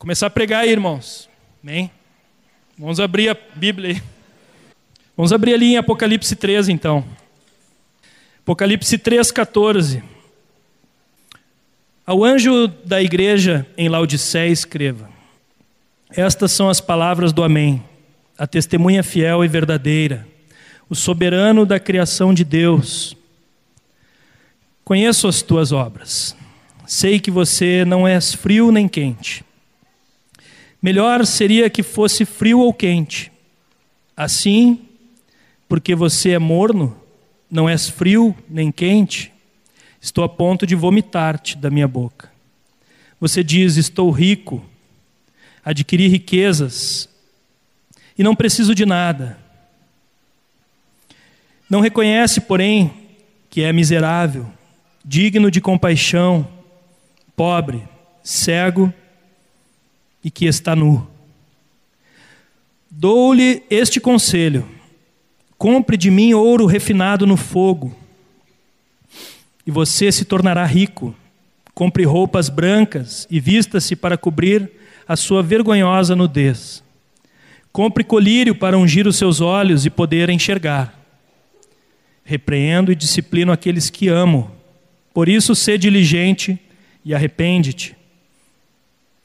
[0.00, 1.28] Começar a pregar aí, irmãos.
[1.62, 1.90] Amém?
[2.78, 4.02] Vamos abrir a Bíblia aí.
[5.14, 7.04] Vamos abrir ali em Apocalipse 3, então.
[8.38, 10.02] Apocalipse 3, 14.
[12.06, 15.06] Ao anjo da igreja em Laodiceia, escreva:
[16.08, 17.84] Estas são as palavras do Amém,
[18.38, 20.26] a testemunha fiel e verdadeira,
[20.88, 23.14] o soberano da criação de Deus.
[24.82, 26.34] Conheço as tuas obras.
[26.86, 29.44] Sei que você não és frio nem quente.
[30.82, 33.30] Melhor seria que fosse frio ou quente.
[34.16, 34.80] Assim,
[35.68, 36.96] porque você é morno,
[37.50, 39.32] não és frio nem quente,
[40.00, 42.30] estou a ponto de vomitar-te da minha boca.
[43.20, 44.64] Você diz: Estou rico,
[45.64, 47.08] adquiri riquezas
[48.18, 49.38] e não preciso de nada.
[51.68, 52.92] Não reconhece, porém,
[53.48, 54.50] que é miserável,
[55.04, 56.48] digno de compaixão,
[57.36, 57.82] pobre,
[58.22, 58.92] cego
[60.24, 61.06] e que está nu.
[62.90, 64.66] Dou-lhe este conselho:
[65.56, 67.94] compre de mim ouro refinado no fogo,
[69.66, 71.14] e você se tornará rico.
[71.72, 74.70] Compre roupas brancas e vista-se para cobrir
[75.08, 76.82] a sua vergonhosa nudez.
[77.72, 80.92] Compre colírio para ungir os seus olhos e poder enxergar.
[82.22, 84.50] Repreendo e disciplino aqueles que amo.
[85.14, 86.58] Por isso, sê diligente
[87.04, 87.96] e arrepende-te.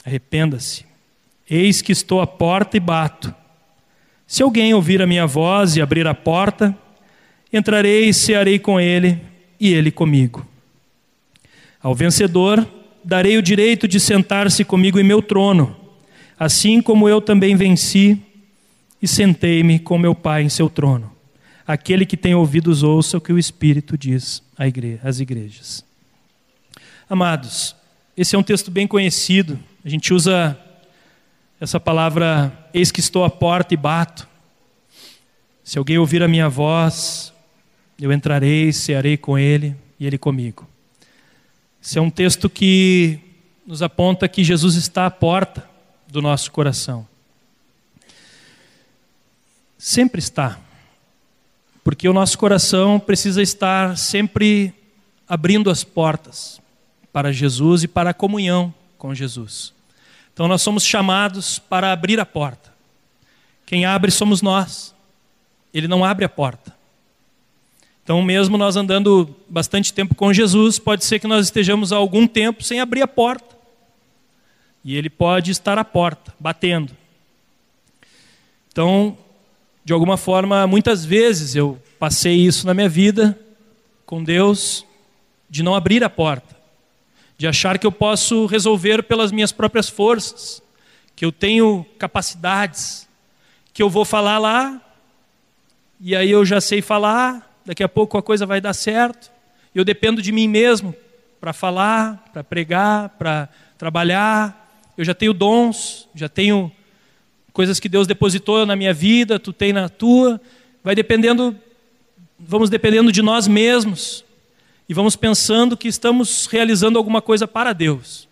[0.06, 0.86] Arrependa-se.
[1.50, 3.34] Eis que estou à porta e bato.
[4.28, 6.78] Se alguém ouvir a minha voz e abrir a porta,
[7.52, 9.20] entrarei e cearei com ele
[9.59, 10.45] e ele comigo.
[11.81, 12.67] Ao vencedor,
[13.03, 15.76] darei o direito de sentar-se comigo em meu trono,
[16.39, 18.20] assim como eu também venci
[19.02, 21.11] e sentei-me com meu Pai em seu trono.
[21.67, 24.42] Aquele que tem ouvidos, ouça o que o Espírito diz
[25.03, 25.86] às igrejas.
[27.08, 27.76] Amados,
[28.17, 30.59] esse é um texto bem conhecido, a gente usa
[31.61, 34.27] essa palavra, eis que estou à porta e bato.
[35.64, 37.31] Se alguém ouvir a minha voz,
[38.02, 40.67] eu entrarei, cearei com ele e ele comigo.
[41.80, 43.20] Esse é um texto que
[43.64, 45.70] nos aponta que Jesus está à porta
[46.08, 47.08] do nosso coração.
[49.77, 50.59] Sempre está.
[51.83, 54.73] Porque o nosso coração precisa estar sempre
[55.27, 56.59] abrindo as portas
[57.14, 59.74] para Jesus e para a comunhão com Jesus.
[60.35, 62.73] Então nós somos chamados para abrir a porta.
[63.65, 64.93] Quem abre somos nós.
[65.73, 66.75] Ele não abre a porta.
[68.03, 72.27] Então, mesmo nós andando bastante tempo com Jesus, pode ser que nós estejamos há algum
[72.27, 73.55] tempo sem abrir a porta.
[74.83, 76.91] E ele pode estar à porta, batendo.
[78.67, 79.17] Então,
[79.85, 83.39] de alguma forma, muitas vezes eu passei isso na minha vida
[84.05, 84.85] com Deus,
[85.49, 86.55] de não abrir a porta
[87.37, 90.61] de achar que eu posso resolver pelas minhas próprias forças,
[91.15, 93.07] que eu tenho capacidades,
[93.73, 94.81] que eu vou falar lá,
[95.99, 99.31] e aí eu já sei falar, daqui a pouco a coisa vai dar certo,
[99.73, 100.95] eu dependo de mim mesmo
[101.39, 104.65] para falar, para pregar, para trabalhar,
[104.97, 106.71] eu já tenho dons, já tenho
[107.52, 110.39] coisas que Deus depositou na minha vida, tu tem na tua,
[110.83, 111.55] vai dependendo,
[112.39, 114.23] vamos dependendo de nós mesmos,
[114.87, 118.27] e vamos pensando que estamos realizando alguma coisa para Deus.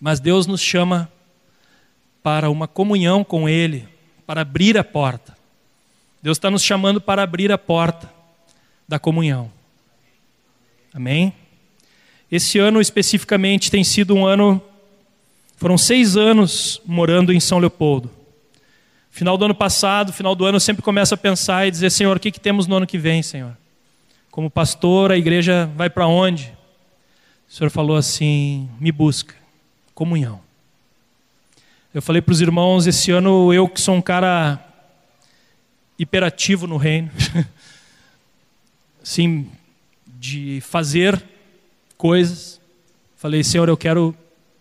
[0.00, 1.10] Mas Deus nos chama
[2.22, 3.88] para uma comunhão com Ele,
[4.26, 5.36] para abrir a porta.
[6.22, 8.12] Deus está nos chamando para abrir a porta
[8.86, 9.50] da comunhão.
[10.92, 11.32] Amém?
[12.30, 14.62] Esse ano especificamente tem sido um ano.
[15.56, 18.10] Foram seis anos morando em São Leopoldo.
[19.10, 22.16] Final do ano passado, final do ano, eu sempre começo a pensar e dizer: Senhor,
[22.16, 23.56] o que, que temos no ano que vem, Senhor?
[24.38, 26.56] Como pastor, a igreja vai para onde?
[27.48, 29.34] O Senhor falou assim: me busca,
[29.96, 30.40] comunhão.
[31.92, 34.64] Eu falei para os irmãos, esse ano eu que sou um cara
[35.98, 37.10] hiperativo no reino,
[39.02, 39.50] assim,
[40.06, 41.20] de fazer
[41.96, 42.60] coisas,
[43.16, 44.14] falei, Senhor, eu quero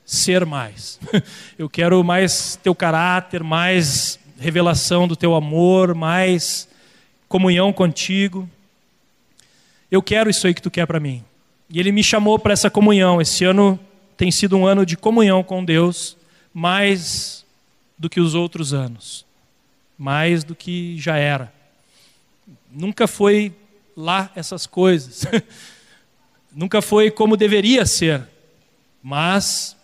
[0.04, 1.00] ser mais,
[1.56, 6.68] eu quero mais teu caráter, mais revelação do teu amor, mais
[7.30, 8.50] comunhão contigo.
[9.90, 11.24] Eu quero isso aí que tu quer para mim.
[11.70, 13.22] E ele me chamou para essa comunhão.
[13.22, 13.80] Esse ano
[14.18, 16.18] tem sido um ano de comunhão com Deus,
[16.54, 17.46] mais
[17.98, 19.26] do que os outros anos,
[19.98, 21.54] mais do que já era.
[22.72, 23.54] Nunca foi
[23.96, 25.26] lá essas coisas,
[26.54, 28.24] nunca foi como deveria ser,
[29.02, 29.76] mas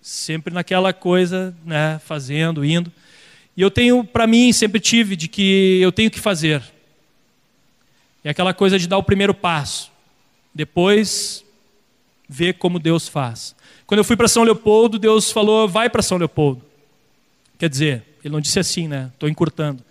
[0.00, 2.90] sempre naquela coisa, né, fazendo, indo.
[3.56, 6.62] E eu tenho para mim, sempre tive, de que eu tenho que fazer.
[8.22, 9.90] É aquela coisa de dar o primeiro passo,
[10.54, 11.44] depois
[12.28, 13.54] ver como Deus faz.
[13.86, 16.62] Quando eu fui para São Leopoldo, Deus falou: vai para São Leopoldo.
[17.58, 19.10] Quer dizer, ele não disse assim, né?
[19.14, 19.82] Estou encurtando.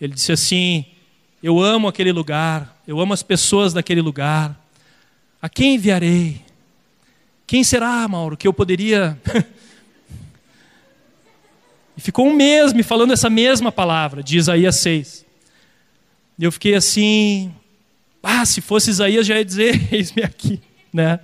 [0.00, 0.84] Ele disse assim:
[1.42, 4.60] eu amo aquele lugar, eu amo as pessoas daquele lugar.
[5.40, 6.42] A quem enviarei?
[7.46, 9.16] Quem será, Mauro, que eu poderia.
[11.96, 15.24] e ficou um mês me falando essa mesma palavra, de Isaías 6.
[16.38, 17.54] E eu fiquei assim,
[18.22, 20.60] ah, se fosse Isaías já ia dizer, eis-me aqui,
[20.92, 21.20] né?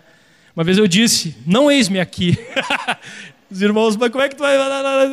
[0.54, 2.38] Uma vez eu disse, não eis-me aqui.
[3.52, 4.56] Os irmãos, mas como é que tu vai?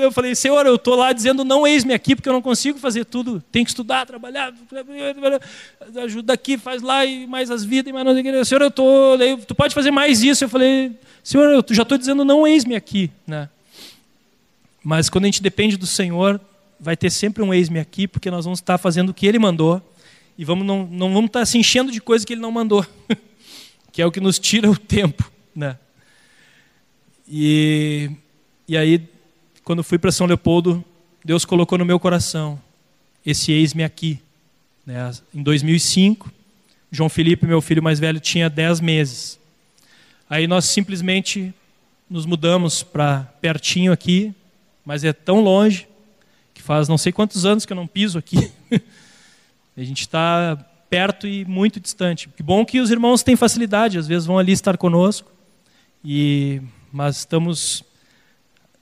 [0.02, 3.04] Eu falei, Senhor, eu estou lá dizendo, não eis-me aqui, porque eu não consigo fazer
[3.04, 3.44] tudo.
[3.52, 4.54] Tem que estudar, trabalhar,
[6.04, 8.46] ajuda aqui, faz lá, e mais as vidas, e mais não sei o.
[8.46, 9.18] Senhor, eu estou.
[9.46, 10.46] Tu pode fazer mais isso.
[10.46, 13.12] Eu falei, Senhor, eu já estou dizendo, não eis-me aqui.
[13.28, 13.50] Né?
[14.82, 16.40] Mas quando a gente depende do Senhor,
[16.80, 19.82] vai ter sempre um eis-me aqui, porque nós vamos estar fazendo o que Ele mandou.
[20.40, 22.84] E vamos, não, não vamos estar se enchendo de coisa que Ele não mandou.
[23.92, 25.30] que é o que nos tira o tempo.
[25.54, 25.78] Né?
[27.28, 28.10] E
[28.70, 29.02] e aí,
[29.64, 30.86] quando fui para São Leopoldo,
[31.26, 32.62] Deus colocou no meu coração
[33.26, 34.20] esse eis-me aqui.
[34.86, 35.12] Né?
[35.34, 36.32] Em 2005,
[36.92, 39.40] João Felipe, meu filho mais velho, tinha 10 meses.
[40.30, 41.52] Aí nós simplesmente
[42.08, 44.36] nos mudamos para pertinho aqui,
[44.86, 45.88] mas é tão longe
[46.54, 48.52] que faz não sei quantos anos que eu não piso aqui.
[49.80, 50.58] a gente está
[50.90, 52.28] perto e muito distante.
[52.30, 55.32] Que bom que os irmãos têm facilidade, às vezes vão ali estar conosco.
[56.04, 56.62] E
[56.92, 57.84] mas estamos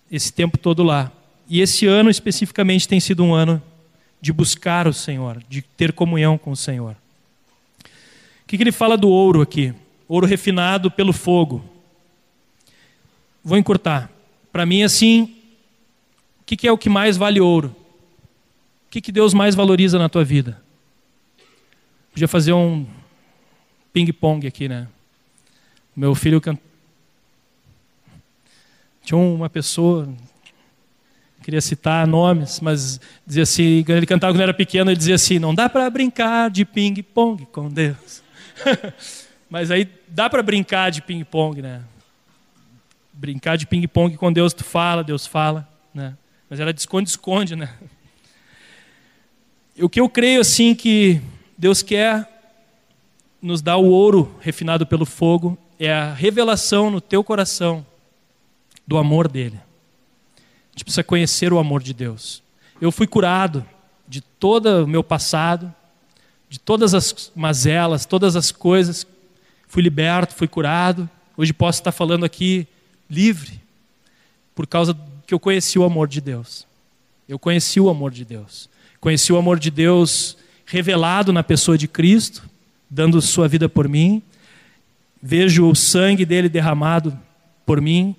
[0.09, 1.11] esse tempo todo lá.
[1.49, 3.61] E esse ano especificamente tem sido um ano
[4.21, 6.95] de buscar o Senhor, de ter comunhão com o Senhor.
[8.43, 9.73] O que, que ele fala do ouro aqui?
[10.07, 11.63] Ouro refinado pelo fogo.
[13.43, 14.09] Vou encurtar.
[14.51, 15.35] Para mim, assim,
[16.41, 17.75] o que, que é o que mais vale ouro?
[18.87, 20.61] O que, que Deus mais valoriza na tua vida?
[22.17, 22.83] Podia fazer um
[23.93, 24.87] ping-pong aqui, né?
[25.95, 26.57] Meu filho can...
[29.03, 30.11] Tinha uma pessoa,
[31.43, 35.37] queria citar nomes, mas dizia assim, quando ele cantava quando era pequeno, ele dizia assim:
[35.37, 38.23] não dá para brincar de ping-pong com Deus.
[39.47, 41.83] mas aí dá para brincar de ping-pong, né?
[43.13, 46.17] Brincar de ping-pong com Deus, tu fala, Deus fala, né?
[46.49, 47.75] Mas era de esconde-esconde, né?
[49.79, 51.21] O que eu creio assim que
[51.57, 52.29] Deus quer
[53.41, 57.85] nos dar o ouro refinado pelo fogo é a revelação no teu coração
[58.85, 59.59] do amor dele.
[60.35, 62.43] A gente precisa conhecer o amor de Deus.
[62.79, 63.65] Eu fui curado
[64.07, 65.73] de todo o meu passado,
[66.49, 69.05] de todas as mazelas, todas as coisas.
[69.67, 71.09] Fui liberto, fui curado.
[71.35, 72.67] Hoje posso estar falando aqui
[73.09, 73.59] livre,
[74.53, 76.67] por causa que eu conheci o amor de Deus.
[77.27, 78.69] Eu conheci o amor de Deus.
[78.99, 80.37] Conheci o amor de Deus
[80.67, 82.47] revelado na pessoa de Cristo,
[82.87, 84.21] dando sua vida por mim.
[85.19, 87.17] Vejo o sangue dele derramado
[87.65, 88.15] por mim,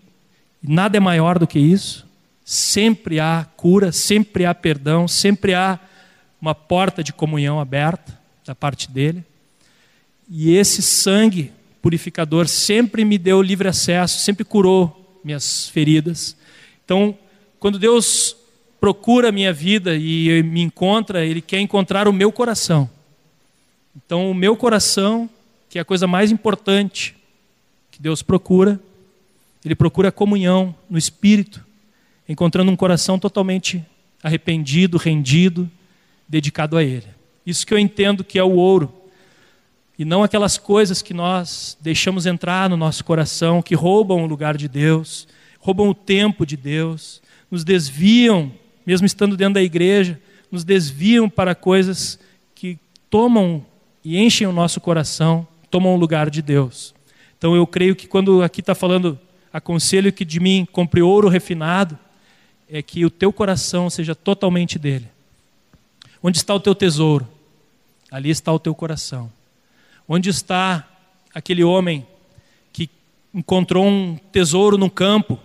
[0.63, 2.07] Nada é maior do que isso.
[2.45, 5.79] Sempre há cura, sempre há perdão, sempre há
[6.41, 9.25] uma porta de comunhão aberta da parte dele.
[10.29, 16.37] E esse sangue purificador sempre me deu livre acesso, sempre curou minhas feridas.
[16.85, 17.17] Então,
[17.61, 18.37] quando Deus
[18.81, 22.89] procura a minha vida e me encontra, Ele quer encontrar o meu coração.
[23.97, 25.29] Então, o meu coração,
[25.69, 27.17] que é a coisa mais importante
[27.91, 28.81] que Deus procura,
[29.65, 31.65] ele procura comunhão no espírito,
[32.29, 33.85] encontrando um coração totalmente
[34.23, 35.69] arrependido, rendido,
[36.29, 37.07] dedicado a Ele.
[37.45, 38.93] Isso que eu entendo que é o ouro.
[39.99, 44.57] E não aquelas coisas que nós deixamos entrar no nosso coração, que roubam o lugar
[44.57, 45.27] de Deus,
[45.59, 47.21] roubam o tempo de Deus,
[47.51, 48.53] nos desviam,
[48.89, 50.19] mesmo estando dentro da igreja,
[50.51, 52.19] nos desviam para coisas
[52.55, 52.79] que
[53.11, 53.63] tomam
[54.03, 56.95] e enchem o nosso coração, tomam o lugar de Deus.
[57.37, 59.19] Então eu creio que quando aqui está falando
[59.53, 61.99] aconselho que de mim compre ouro refinado,
[62.67, 65.07] é que o teu coração seja totalmente dele.
[66.23, 67.29] Onde está o teu tesouro?
[68.11, 69.31] Ali está o teu coração.
[70.09, 70.89] Onde está
[71.35, 72.07] aquele homem
[72.73, 72.89] que
[73.35, 75.39] encontrou um tesouro no campo?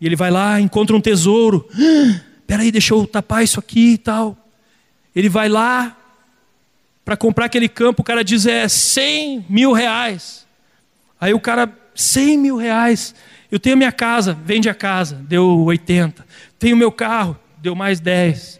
[0.00, 1.68] E ele vai lá, encontra um tesouro.
[2.48, 4.34] Peraí, deixa eu tapar isso aqui e tal.
[5.14, 5.94] Ele vai lá
[7.04, 10.46] para comprar aquele campo, o cara diz é 100 mil reais.
[11.20, 13.14] Aí o cara 100 mil reais.
[13.52, 16.26] Eu tenho minha casa, vende a casa, deu 80.
[16.58, 18.58] Tenho meu carro, deu mais 10.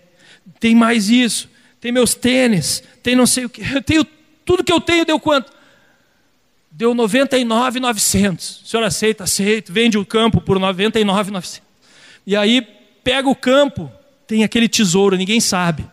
[0.61, 1.49] Tem mais isso.
[1.81, 3.63] Tem meus tênis, tem não sei o que.
[3.75, 4.05] Eu tenho
[4.45, 5.51] tudo que eu tenho, deu quanto?
[6.71, 8.63] Deu 99,900.
[8.65, 9.25] O senhor aceita?
[9.25, 9.73] Aceito.
[9.73, 11.63] Vende o campo por 99,900.
[12.27, 12.78] E aí
[13.09, 13.91] pega o campo,
[14.27, 15.89] tem aquele tesouro, ninguém sabe.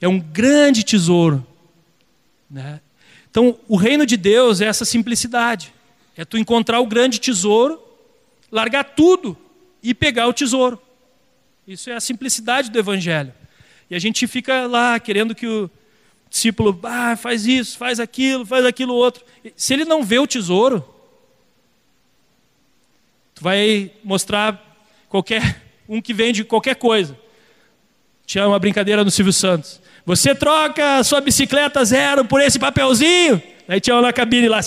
[0.00, 1.44] É um grande tesouro.
[2.48, 2.80] Né?
[3.28, 5.74] Então, o reino de Deus é essa simplicidade.
[6.16, 7.82] É tu encontrar o grande tesouro
[8.52, 9.36] largar tudo
[9.82, 10.80] e pegar o tesouro.
[11.66, 13.34] Isso é a simplicidade do evangelho.
[13.90, 15.68] E a gente fica lá querendo que o
[16.30, 19.24] discípulo ah, faz isso, faz aquilo, faz aquilo outro.
[19.56, 20.88] Se ele não vê o tesouro,
[23.34, 24.62] tu vai mostrar
[25.08, 27.16] qualquer um que vende qualquer coisa.
[28.26, 29.80] Tinha uma brincadeira no Silvio Santos.
[30.06, 33.42] Você troca sua bicicleta zero por esse papelzinho?
[33.68, 34.60] Aí tinha uma na cabine lá.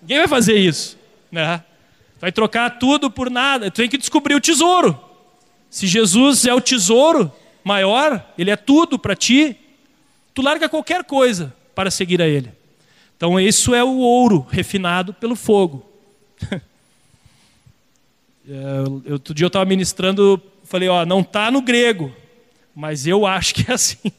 [0.00, 0.98] Ninguém vai fazer isso.
[1.30, 1.62] Né?
[2.20, 3.70] Vai trocar tudo por nada.
[3.70, 4.98] Tu tem que descobrir o tesouro.
[5.70, 7.32] Se Jesus é o tesouro
[7.64, 9.56] maior, ele é tudo para ti,
[10.34, 12.52] tu larga qualquer coisa para seguir a ele.
[13.16, 15.88] Então, isso é o ouro refinado pelo fogo.
[18.48, 22.14] É, outro dia eu estava ministrando, falei, ó, não está no grego,
[22.74, 24.12] mas eu acho que é assim.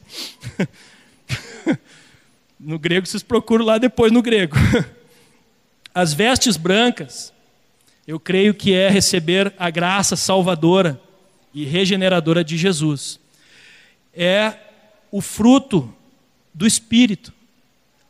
[2.60, 4.56] no grego vocês procuram lá depois no grego.
[5.94, 7.34] As vestes brancas,
[8.08, 11.00] eu creio que é receber a graça salvadora
[11.54, 13.20] e regeneradora de Jesus.
[14.14, 14.54] É
[15.12, 15.94] o fruto
[16.54, 17.34] do Espírito.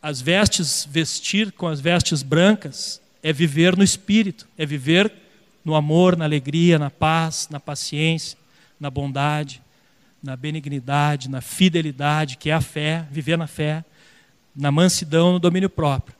[0.00, 5.12] As vestes, vestir com as vestes brancas, é viver no Espírito, é viver
[5.64, 8.36] no amor, na alegria, na paz, na paciência,
[8.78, 9.62] na bondade,
[10.22, 13.84] na benignidade, na fidelidade, que é a fé, viver na fé,
[14.54, 16.14] na mansidão, no domínio próprio.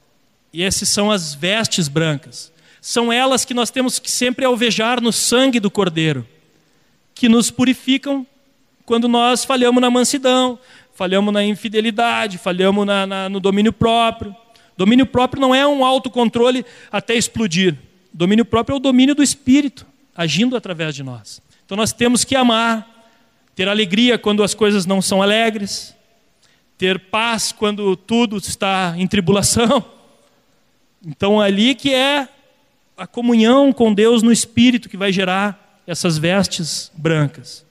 [0.51, 2.51] E essas são as vestes brancas.
[2.81, 6.27] São elas que nós temos que sempre alvejar no sangue do Cordeiro,
[7.13, 8.25] que nos purificam
[8.85, 10.59] quando nós falhamos na mansidão,
[10.93, 14.35] falhamos na infidelidade, falhamos na, na, no domínio próprio.
[14.77, 17.75] Domínio próprio não é um autocontrole até explodir.
[18.15, 21.41] Domínio próprio é o domínio do Espírito agindo através de nós.
[21.65, 22.89] Então nós temos que amar,
[23.53, 25.93] ter alegria quando as coisas não são alegres,
[26.77, 29.83] ter paz quando tudo está em tribulação.
[31.07, 32.27] Então ali que é
[32.97, 37.63] a comunhão com Deus no Espírito que vai gerar essas vestes brancas.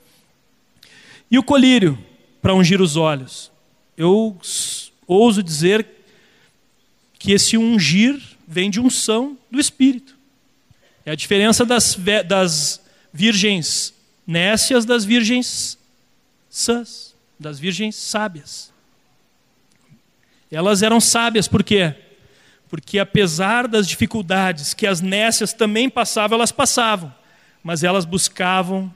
[1.28, 1.98] E o colírio
[2.40, 3.50] para ungir os olhos?
[3.96, 4.38] Eu
[5.04, 5.84] ouso dizer
[7.18, 10.14] que esse ungir vem de unção do Espírito.
[11.04, 12.80] É a diferença das, das
[13.12, 13.94] virgens
[14.26, 15.78] nécias das virgens
[16.48, 18.72] sãs, das virgens sábias.
[20.50, 21.94] Elas eram sábias por quê?
[22.68, 27.12] Porque apesar das dificuldades que as nécias também passavam, elas passavam,
[27.62, 28.92] mas elas buscavam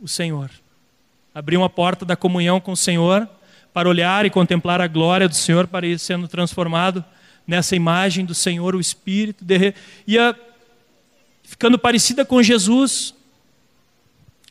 [0.00, 0.50] o Senhor.
[1.34, 3.28] Abriam a porta da comunhão com o Senhor
[3.72, 7.04] para olhar e contemplar a glória do Senhor, para ir sendo transformado
[7.46, 9.44] nessa imagem do Senhor, o Espírito,
[10.06, 10.34] ia
[11.54, 13.14] ficando parecida com Jesus.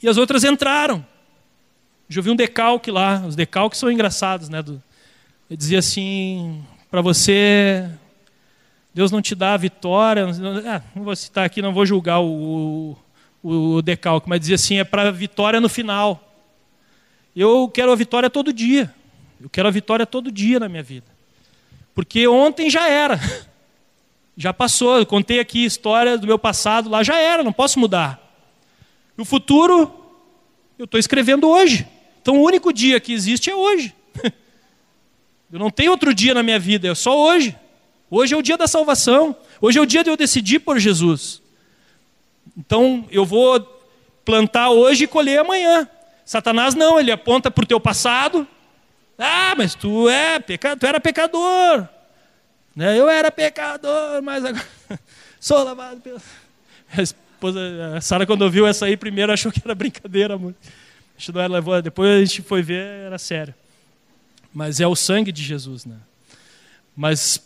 [0.01, 1.05] E as outras entraram.
[2.07, 4.60] Já vi um decalque lá, os decalques são engraçados, né?
[4.60, 7.89] Ele dizia assim: para você,
[8.93, 10.25] Deus não te dá a vitória.
[10.65, 12.95] Ah, não vou citar aqui, não vou julgar o,
[13.41, 16.33] o, o decalque, mas dizia assim: é para a vitória no final.
[17.36, 18.93] Eu quero a vitória todo dia.
[19.41, 21.07] Eu quero a vitória todo dia na minha vida.
[21.93, 23.19] Porque ontem já era.
[24.35, 24.97] Já passou.
[24.97, 28.19] Eu contei aqui história do meu passado, lá já era, não posso mudar.
[29.17, 29.93] E o futuro,
[30.77, 31.87] eu estou escrevendo hoje.
[32.21, 33.93] Então o único dia que existe é hoje.
[35.51, 37.55] Eu não tenho outro dia na minha vida, é só hoje.
[38.09, 39.35] Hoje é o dia da salvação.
[39.61, 41.43] Hoje é o dia de eu decidir por Jesus.
[42.57, 43.59] Então eu vou
[44.25, 45.87] plantar hoje e colher amanhã.
[46.25, 48.47] Satanás não, ele aponta para o teu passado,
[49.17, 51.87] ah, mas tu é pecador, tu era pecador.
[52.75, 52.99] Né?
[52.99, 54.65] Eu era pecador, mas agora
[55.39, 56.21] sou lavado pelo.
[56.95, 57.59] A esposa,
[57.97, 60.55] a Sara, quando ouviu essa aí, primeiro achou que era brincadeira, amor.
[61.49, 63.53] Levou, depois a gente foi ver, era sério.
[64.53, 65.97] Mas é o sangue de Jesus, né?
[66.95, 67.41] Mas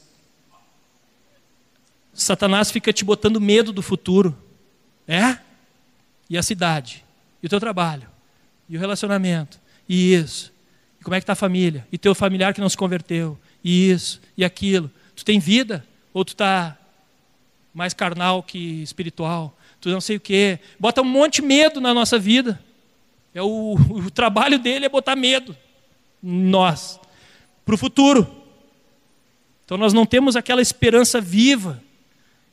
[2.13, 4.35] Satanás fica te botando medo do futuro.
[5.07, 5.37] É?
[6.29, 7.05] E a cidade?
[7.41, 8.07] E o teu trabalho?
[8.67, 9.59] E o relacionamento?
[9.87, 10.51] E isso?
[11.07, 11.87] como é que está a família?
[11.89, 13.39] E teu familiar que não se converteu?
[13.63, 14.91] E isso, e aquilo.
[15.17, 15.83] Tu tem vida?
[16.13, 16.77] Ou tu está
[17.73, 19.57] mais carnal que espiritual?
[19.81, 20.59] Tu não sei o quê.
[20.79, 22.63] Bota um monte de medo na nossa vida.
[23.33, 25.57] É o, o trabalho dele é botar medo
[26.21, 26.99] nós.
[27.65, 28.45] Para o futuro.
[29.65, 31.83] Então nós não temos aquela esperança viva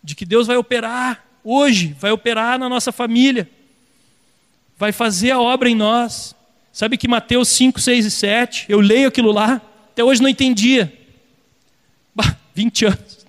[0.03, 3.49] de que Deus vai operar hoje, vai operar na nossa família,
[4.79, 6.35] vai fazer a obra em nós.
[6.73, 9.61] Sabe que Mateus 5, 6 e 7, eu leio aquilo lá,
[9.93, 10.93] até hoje não entendia.
[12.15, 13.27] Bah, 20 anos.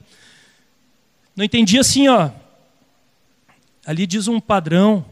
[1.36, 2.30] Não entendia assim, ó.
[3.86, 5.06] Ali diz um padrão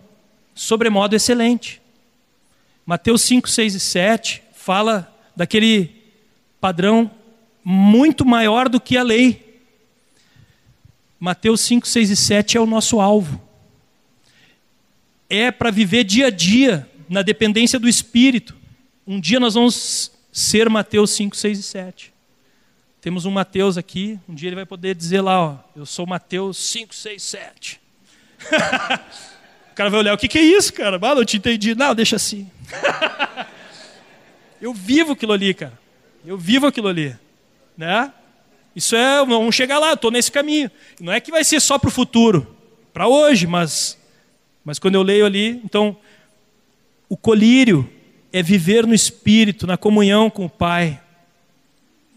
[0.56, 1.82] sobremodo excelente.
[2.86, 6.04] Mateus 5, 6 e 7 fala daquele
[6.62, 7.12] padrão
[7.64, 9.62] muito maior do que a lei.
[11.20, 13.42] Mateus 5, 6 e 7 é o nosso alvo.
[15.30, 18.56] É para viver dia a dia, na dependência do Espírito.
[19.08, 22.13] Um dia nós vamos ser Mateus 5, 6 e 7.
[23.04, 26.58] Temos um Mateus aqui, um dia ele vai poder dizer lá, ó, eu sou Mateus
[26.58, 27.82] 5, 6, 7.
[28.40, 30.98] o cara vai olhar, o que, que é isso, cara?
[31.02, 31.76] Ah, não te entendi.
[31.76, 32.50] Não, deixa assim.
[34.62, 35.78] eu vivo aquilo ali, cara.
[36.26, 37.14] Eu vivo aquilo ali.
[37.78, 38.10] Né?
[38.74, 40.72] Isso é, vamos chegar lá, estou nesse caminho.
[40.98, 42.56] Não é que vai ser só para o futuro,
[42.94, 43.98] para hoje, mas,
[44.64, 45.98] mas quando eu leio ali, então,
[47.10, 47.90] o colírio
[48.32, 51.03] é viver no Espírito, na comunhão com o Pai,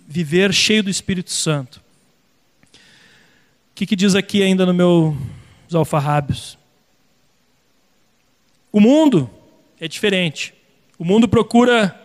[0.07, 1.81] viver cheio do Espírito Santo.
[2.73, 5.17] O que, que diz aqui ainda no meu
[5.75, 6.57] alfarrábios?
[8.73, 9.29] O mundo
[9.81, 10.55] é diferente.
[10.99, 12.01] O mundo procura.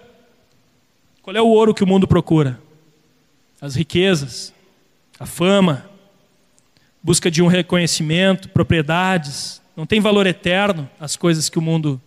[1.22, 2.60] Qual é o ouro que o mundo procura?
[3.62, 4.54] As riquezas,
[5.20, 5.90] a fama,
[7.02, 9.62] busca de um reconhecimento, propriedades.
[9.76, 12.02] Não tem valor eterno as coisas que o mundo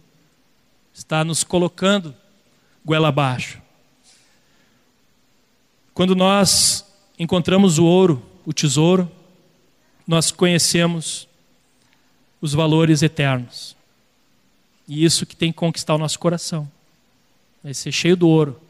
[0.92, 2.14] está nos colocando
[2.84, 3.63] goela abaixo.
[5.94, 6.84] Quando nós
[7.16, 9.10] encontramos o ouro, o tesouro,
[10.06, 11.28] nós conhecemos
[12.40, 13.76] os valores eternos.
[14.88, 16.70] E isso que tem que conquistar o nosso coração.
[17.62, 18.60] Vai ser cheio do ouro.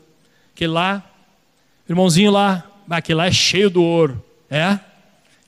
[0.55, 1.03] Aquele lá,
[1.89, 4.23] irmãozinho lá, aquele lá é cheio do ouro.
[4.51, 4.79] É?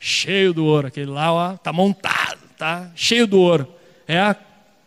[0.01, 0.89] Cheio do ouro.
[0.89, 2.91] Aquele lá, ó, tá montado, tá?
[2.97, 3.69] Cheio do ouro.
[4.09, 4.35] É?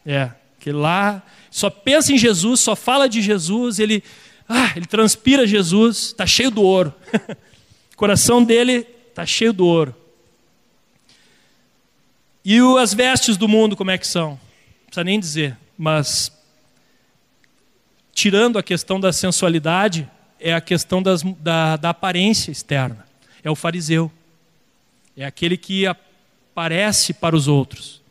[0.05, 0.31] É.
[0.60, 4.03] Aquele lá só pensa em Jesus, só fala de Jesus, ele
[4.51, 6.91] ah, ele transpira Jesus, está cheio do ouro.
[7.93, 9.95] o coração dele está cheio do ouro.
[12.43, 14.31] E o, as vestes do mundo, como é que são?
[14.31, 14.39] Não
[14.87, 16.31] precisa nem dizer, mas
[18.11, 23.05] tirando a questão da sensualidade, é a questão das, da, da aparência externa.
[23.43, 24.11] É o fariseu.
[25.15, 28.01] É aquele que aparece para os outros.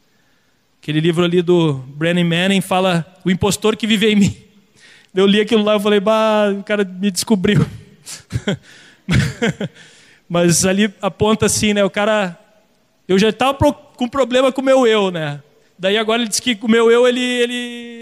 [0.80, 4.47] Aquele livro ali do Brennan Manning fala o impostor que vive em mim.
[5.18, 7.66] Eu li aquilo lá e falei, bah, o cara me descobriu.
[10.30, 11.82] Mas ali aponta assim, né?
[11.82, 12.38] O cara.
[13.08, 15.42] Eu já estava com problema com o meu eu, né?
[15.76, 17.54] Daí agora ele diz que o meu eu ele, ele,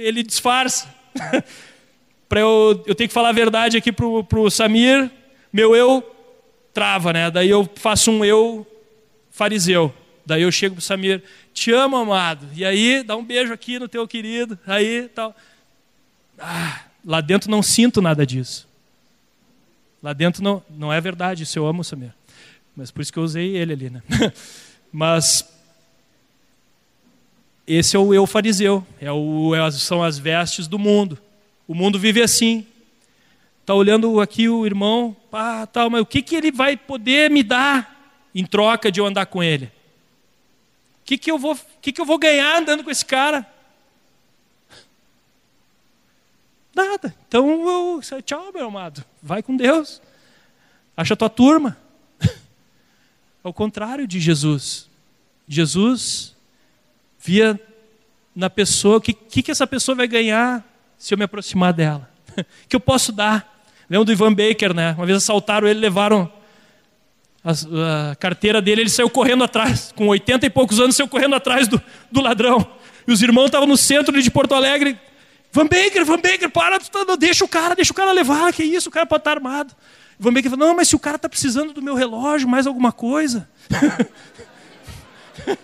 [0.05, 0.94] ele disfarça.
[2.29, 5.11] para eu, eu tenho que falar a verdade aqui pro, pro Samir,
[5.50, 6.05] meu eu
[6.74, 7.31] trava, né?
[7.31, 8.66] Daí eu faço um eu
[9.31, 9.90] fariseu.
[10.26, 11.22] Daí eu chego pro Samir,
[11.55, 12.46] te amo, amado.
[12.55, 14.59] E aí, dá um beijo aqui no teu querido.
[14.66, 15.35] Aí, tal.
[16.38, 18.66] Ah, Lá dentro não sinto nada disso.
[20.03, 22.12] Lá dentro não, não é verdade, isso eu amo Samir.
[22.77, 24.03] Mas por isso que eu usei ele ali, né?
[24.92, 25.49] Mas
[27.64, 31.16] esse é o eu fariseu, é o, é, são as vestes do mundo.
[31.66, 32.66] O mundo vive assim.
[33.61, 35.16] Está olhando aqui o irmão,
[35.73, 39.27] tal, mas o que, que ele vai poder me dar em troca de eu andar
[39.27, 39.64] com ele?
[39.64, 43.45] O que, que, eu, vou, que, que eu vou ganhar andando com esse cara?
[46.77, 47.15] Nada.
[47.27, 49.03] Então eu tchau, meu amado.
[49.23, 50.03] Vai com Deus.
[50.95, 51.75] Acha tua turma.
[53.43, 54.87] Ao contrário de Jesus.
[55.49, 56.37] Jesus
[57.19, 57.59] via
[58.35, 60.62] na pessoa o que, que, que essa pessoa vai ganhar
[60.99, 62.11] se eu me aproximar dela.
[62.69, 63.65] que eu posso dar.
[63.89, 64.93] Lembra do Ivan Baker, né?
[64.99, 66.31] Uma vez assaltaram ele, levaram
[67.43, 71.37] a, a, carteira dele, ele saiu correndo atrás, com 80 e poucos anos, saiu correndo
[71.37, 71.81] atrás do,
[72.12, 72.67] do ladrão.
[73.09, 74.99] E os irmãos estavam no centro de Porto Alegre,
[75.57, 78.90] Van Baker, Van Baker, para, tá, deixa o cara, deixa o cara levar, que isso,
[78.90, 79.75] o cara pode estar armado.
[80.19, 82.92] Van Baker falou, não, mas se o cara está precisando do meu relógio, mais alguma
[82.92, 83.49] coisa.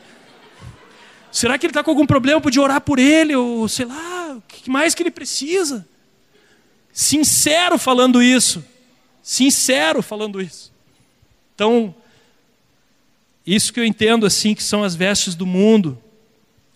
[1.31, 2.38] Será que ele está com algum problema?
[2.38, 5.87] Eu podia orar por ele, ou sei lá, o que mais que ele precisa?
[6.90, 8.64] Sincero falando isso.
[9.22, 10.72] Sincero falando isso.
[11.55, 11.94] Então,
[13.46, 15.98] isso que eu entendo assim, que são as vestes do mundo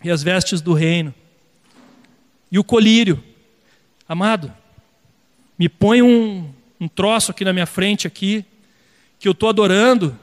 [0.05, 1.15] e as vestes do reino.
[2.51, 3.23] E o colírio.
[4.09, 4.53] Amado,
[5.59, 8.45] me põe um, um troço aqui na minha frente, aqui,
[9.19, 10.19] que eu estou adorando.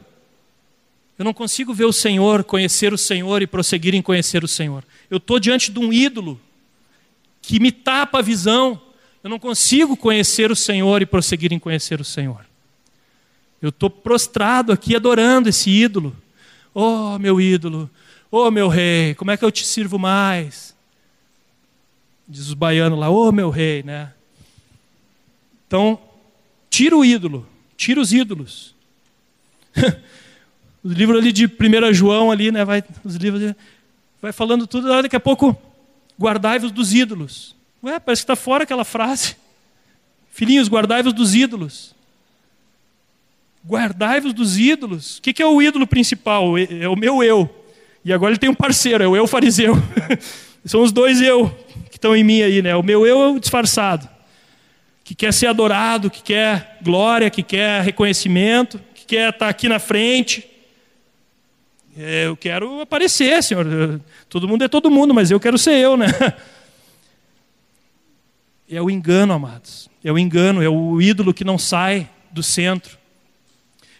[1.17, 4.83] Eu não consigo ver o Senhor, conhecer o Senhor e prosseguir em conhecer o Senhor.
[5.09, 6.39] Eu estou diante de um ídolo
[7.41, 8.81] que me tapa a visão.
[9.23, 12.45] Eu não consigo conhecer o Senhor e prosseguir em conhecer o Senhor.
[13.62, 16.15] Eu estou prostrado aqui adorando esse ídolo.
[16.73, 17.89] Oh, meu ídolo,
[18.31, 20.75] oh, meu rei, como é que eu te sirvo mais?
[22.27, 24.12] Diz os baianos lá, ô oh, meu rei, né?
[25.67, 25.99] Então,
[26.69, 28.75] tira o ídolo, tira os ídolos.
[30.83, 33.55] o livro ali de 1 João ali, né, vai, os livros
[34.21, 35.57] vai falando tudo, daqui a pouco
[36.19, 37.55] guardai-vos dos ídolos.
[37.83, 39.36] Ué, parece que está fora aquela frase.
[40.31, 41.93] Filhinhos, guardai-vos dos ídolos.
[43.65, 45.17] Guardai-vos dos ídolos.
[45.17, 46.57] O que é o ídolo principal?
[46.57, 47.49] É o meu eu.
[48.05, 49.75] E agora ele tem um parceiro, é o eu fariseu.
[50.65, 51.62] São os dois eu que
[52.03, 52.75] estão em mim aí, né?
[52.75, 54.09] O meu eu é o disfarçado,
[55.05, 59.79] que quer ser adorado, que quer glória, que quer reconhecimento, que quer estar aqui na
[59.79, 60.45] frente.
[61.97, 64.01] É, eu quero aparecer, Senhor.
[64.27, 66.07] Todo mundo é todo mundo, mas eu quero ser eu, né?
[68.69, 69.87] É o engano, amados.
[70.03, 72.97] É o engano, é o ídolo que não sai do centro.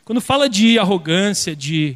[0.04, 1.96] Quando fala de arrogância, de.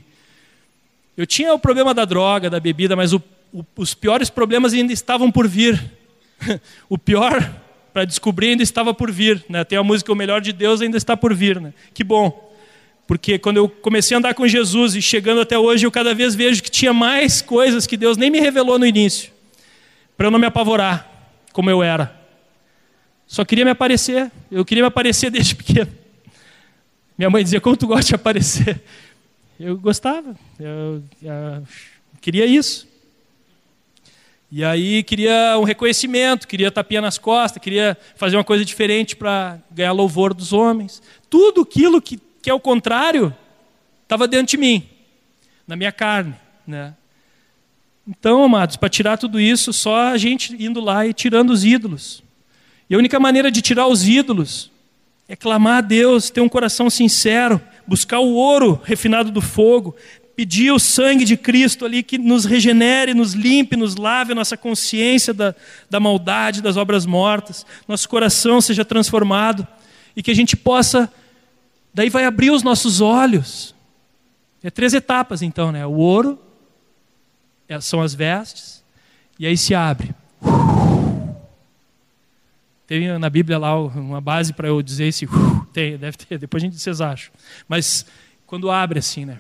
[1.16, 4.94] Eu tinha o problema da droga, da bebida, mas o, o, os piores problemas ainda
[4.94, 5.97] estavam por vir.
[6.90, 7.54] o pior
[7.94, 9.44] para descobrir ainda estava por vir.
[9.50, 9.64] Né?
[9.64, 11.60] Tem a música O Melhor de Deus ainda está por vir.
[11.60, 11.74] Né?
[11.94, 12.48] Que bom.
[13.08, 16.36] Porque quando eu comecei a andar com Jesus e chegando até hoje, eu cada vez
[16.36, 19.32] vejo que tinha mais coisas que Deus nem me revelou no início,
[20.18, 21.10] para eu não me apavorar
[21.54, 22.16] como eu era.
[23.26, 24.30] Só queria me aparecer.
[24.52, 25.92] Eu queria me aparecer desde pequeno.
[27.18, 28.82] Minha mãe dizia: Como tu gosta de aparecer?
[29.60, 30.36] Eu gostava.
[30.60, 31.64] Eu, eu
[32.22, 32.88] queria isso.
[34.52, 39.60] E aí queria um reconhecimento, queria tapinha nas costas, queria fazer uma coisa diferente para
[39.70, 41.02] ganhar louvor dos homens.
[41.30, 43.36] Tudo aquilo que que é o contrário,
[44.04, 44.88] estava dentro de mim,
[45.68, 46.34] na minha carne.
[46.66, 46.94] Né?
[48.08, 52.24] Então, amados, para tirar tudo isso, só a gente indo lá e tirando os ídolos.
[52.90, 54.72] E a única maneira de tirar os ídolos
[55.28, 59.94] é clamar a Deus, ter um coração sincero, buscar o ouro refinado do fogo,
[60.38, 64.56] pedir o sangue de Cristo ali que nos regenere, nos limpe, nos lave a nossa
[64.56, 65.54] consciência da,
[65.90, 69.68] da maldade, das obras mortas, nosso coração seja transformado
[70.16, 71.12] e que a gente possa
[71.98, 73.74] Daí vai abrir os nossos olhos.
[74.62, 75.84] É três etapas então, né?
[75.84, 76.40] O ouro
[77.68, 78.84] é, são as vestes
[79.40, 80.14] e aí se abre.
[82.86, 85.28] Tem na Bíblia lá uma base para eu dizer esse
[85.74, 87.34] tem, deve ter, depois a gente vocês acham.
[87.68, 88.06] Mas
[88.46, 89.40] quando abre assim, né?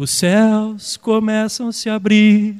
[0.00, 2.56] Os céus começam a se abrir,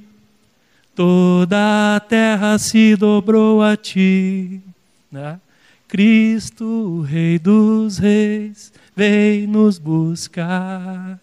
[0.95, 4.61] toda a terra se dobrou a ti,
[5.11, 5.41] né?
[5.89, 11.19] Cristo, o Rei dos Reis, vem nos buscar.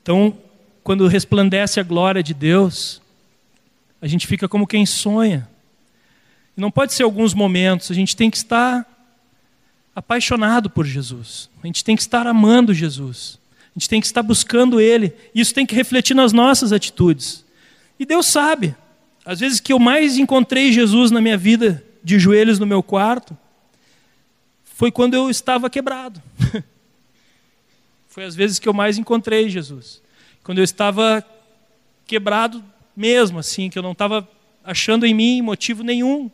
[0.00, 0.34] Então,
[0.82, 3.02] quando resplandece a glória de Deus,
[4.00, 5.46] a gente fica como quem sonha.
[6.56, 8.95] E não pode ser alguns momentos, a gente tem que estar
[9.96, 11.48] apaixonado por Jesus.
[11.62, 13.38] A gente tem que estar amando Jesus.
[13.74, 15.14] A gente tem que estar buscando Ele.
[15.34, 17.42] Isso tem que refletir nas nossas atitudes.
[17.98, 18.76] E Deus sabe.
[19.24, 23.36] Às vezes que eu mais encontrei Jesus na minha vida, de joelhos no meu quarto,
[24.64, 26.22] foi quando eu estava quebrado.
[28.06, 30.02] foi as vezes que eu mais encontrei Jesus.
[30.44, 31.24] Quando eu estava
[32.06, 32.62] quebrado
[32.94, 34.28] mesmo, assim, que eu não estava
[34.62, 36.30] achando em mim motivo nenhum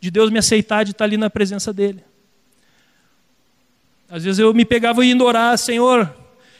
[0.00, 2.04] de Deus me aceitar de estar ali na presença dele.
[4.10, 6.12] Às vezes eu me pegava indo orar, Senhor,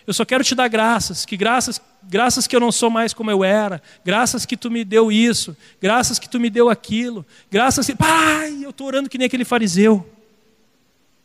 [0.06, 3.30] eu só quero te dar graças, que graças, graças que eu não sou mais como
[3.30, 7.86] eu era, graças que tu me deu isso, graças que tu me deu aquilo, graças
[7.86, 10.08] que, pai, eu estou orando que nem aquele fariseu.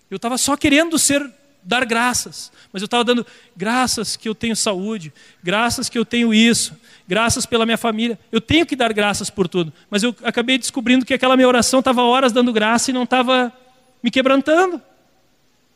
[0.10, 1.32] Eu estava só querendo ser
[1.64, 5.12] dar graças, mas eu estava dando graças que eu tenho saúde,
[5.44, 6.76] graças que eu tenho isso,
[7.08, 8.20] graças pela minha família.
[8.32, 11.80] Eu tenho que dar graças por tudo, mas eu acabei descobrindo que aquela minha oração
[11.80, 13.52] estava horas dando graça e não estava
[14.04, 14.80] me quebrantando,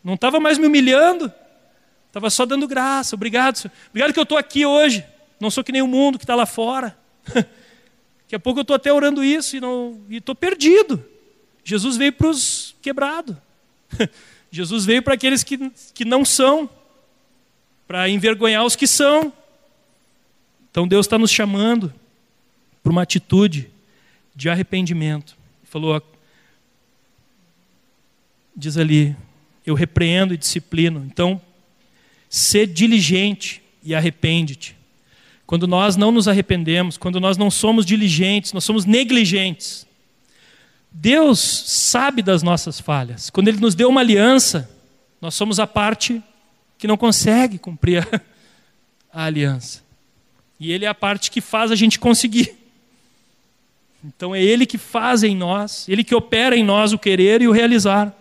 [0.09, 1.31] não estava mais me humilhando,
[2.07, 3.15] estava só dando graça.
[3.15, 3.71] Obrigado, Senhor.
[3.89, 5.05] Obrigado que eu estou aqui hoje.
[5.39, 6.97] Não sou que nem o mundo que está lá fora.
[7.25, 9.55] Daqui a pouco eu estou até orando isso
[10.09, 11.05] e estou perdido.
[11.63, 13.35] Jesus veio para os quebrados.
[14.51, 16.67] Jesus veio para aqueles que, que não são,
[17.87, 19.31] para envergonhar os que são.
[20.71, 21.93] Então Deus está nos chamando
[22.81, 23.69] para uma atitude
[24.35, 25.37] de arrependimento.
[25.65, 26.01] Falou,
[28.55, 29.15] diz ali,
[29.65, 31.05] eu repreendo e disciplino.
[31.05, 31.41] Então,
[32.29, 34.75] ser diligente e arrepende-te.
[35.45, 39.87] Quando nós não nos arrependemos, quando nós não somos diligentes, nós somos negligentes,
[40.91, 43.29] Deus sabe das nossas falhas.
[43.29, 44.69] Quando Ele nos deu uma aliança,
[45.21, 46.21] nós somos a parte
[46.77, 48.21] que não consegue cumprir a,
[49.21, 49.83] a aliança.
[50.59, 52.55] E Ele é a parte que faz a gente conseguir.
[54.03, 57.47] Então é Ele que faz em nós, Ele que opera em nós o querer e
[57.47, 58.15] o realizar.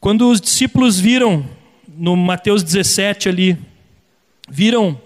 [0.00, 1.48] Quando os discípulos viram,
[1.86, 3.58] no Mateus 17 ali,
[4.48, 5.00] viram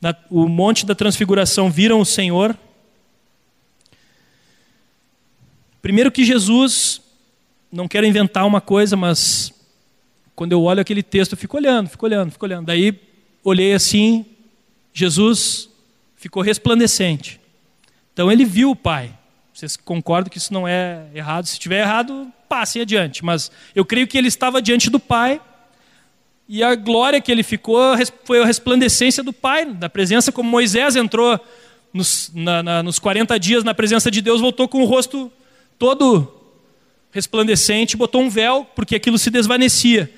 [0.00, 2.56] na, o monte da transfiguração, viram o Senhor,
[5.80, 7.00] Primeiro que Jesus,
[7.70, 9.52] não quero inventar uma coisa, mas
[10.34, 12.66] quando eu olho aquele texto, eu fico olhando, fico olhando, fico olhando.
[12.66, 13.00] Daí
[13.44, 14.26] olhei assim,
[14.92, 15.68] Jesus
[16.16, 17.40] ficou resplandecente.
[18.12, 19.16] Então ele viu o Pai.
[19.54, 21.46] Vocês concordam que isso não é errado?
[21.46, 23.24] Se estiver errado, passem adiante.
[23.24, 25.40] Mas eu creio que ele estava diante do Pai
[26.48, 27.78] e a glória que ele ficou
[28.24, 31.38] foi a resplandecência do Pai, da presença, como Moisés entrou
[31.92, 35.30] nos, na, na, nos 40 dias na presença de Deus, voltou com o rosto
[35.78, 36.34] todo
[37.10, 40.10] resplandecente, botou um véu, porque aquilo se desvanecia.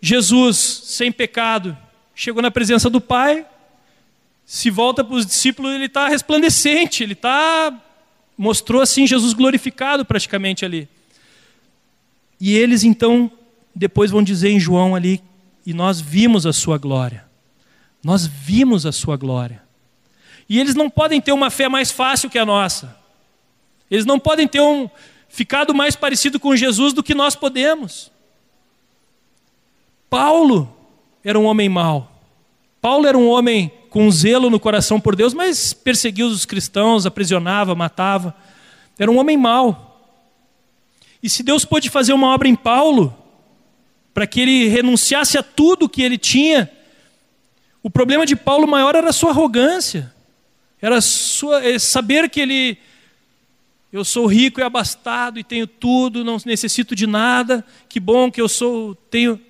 [0.00, 1.76] Jesus, sem pecado,
[2.14, 3.46] chegou na presença do Pai,
[4.46, 7.72] se volta para os discípulos, ele está resplandecente, ele está.
[8.36, 10.88] mostrou assim Jesus glorificado praticamente ali.
[12.46, 13.30] E eles então,
[13.74, 15.22] depois vão dizer em João ali,
[15.64, 17.24] e nós vimos a sua glória.
[18.04, 19.62] Nós vimos a sua glória.
[20.46, 23.00] E eles não podem ter uma fé mais fácil que a nossa.
[23.90, 24.90] Eles não podem ter um
[25.26, 28.12] ficado mais parecido com Jesus do que nós podemos.
[30.10, 30.70] Paulo
[31.24, 32.12] era um homem mau.
[32.78, 37.74] Paulo era um homem com zelo no coração por Deus, mas perseguia os cristãos, aprisionava,
[37.74, 38.36] matava.
[38.98, 39.93] Era um homem mau.
[41.24, 43.16] E se Deus pôde fazer uma obra em Paulo,
[44.12, 46.70] para que ele renunciasse a tudo que ele tinha,
[47.82, 50.12] o problema de Paulo maior era a sua arrogância.
[50.82, 52.76] Era sua, é saber que ele
[53.90, 57.64] eu sou rico e abastado e tenho tudo, não necessito de nada.
[57.88, 59.40] Que bom que eu sou, tenho.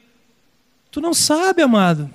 [0.92, 2.08] Tu não sabe, amado.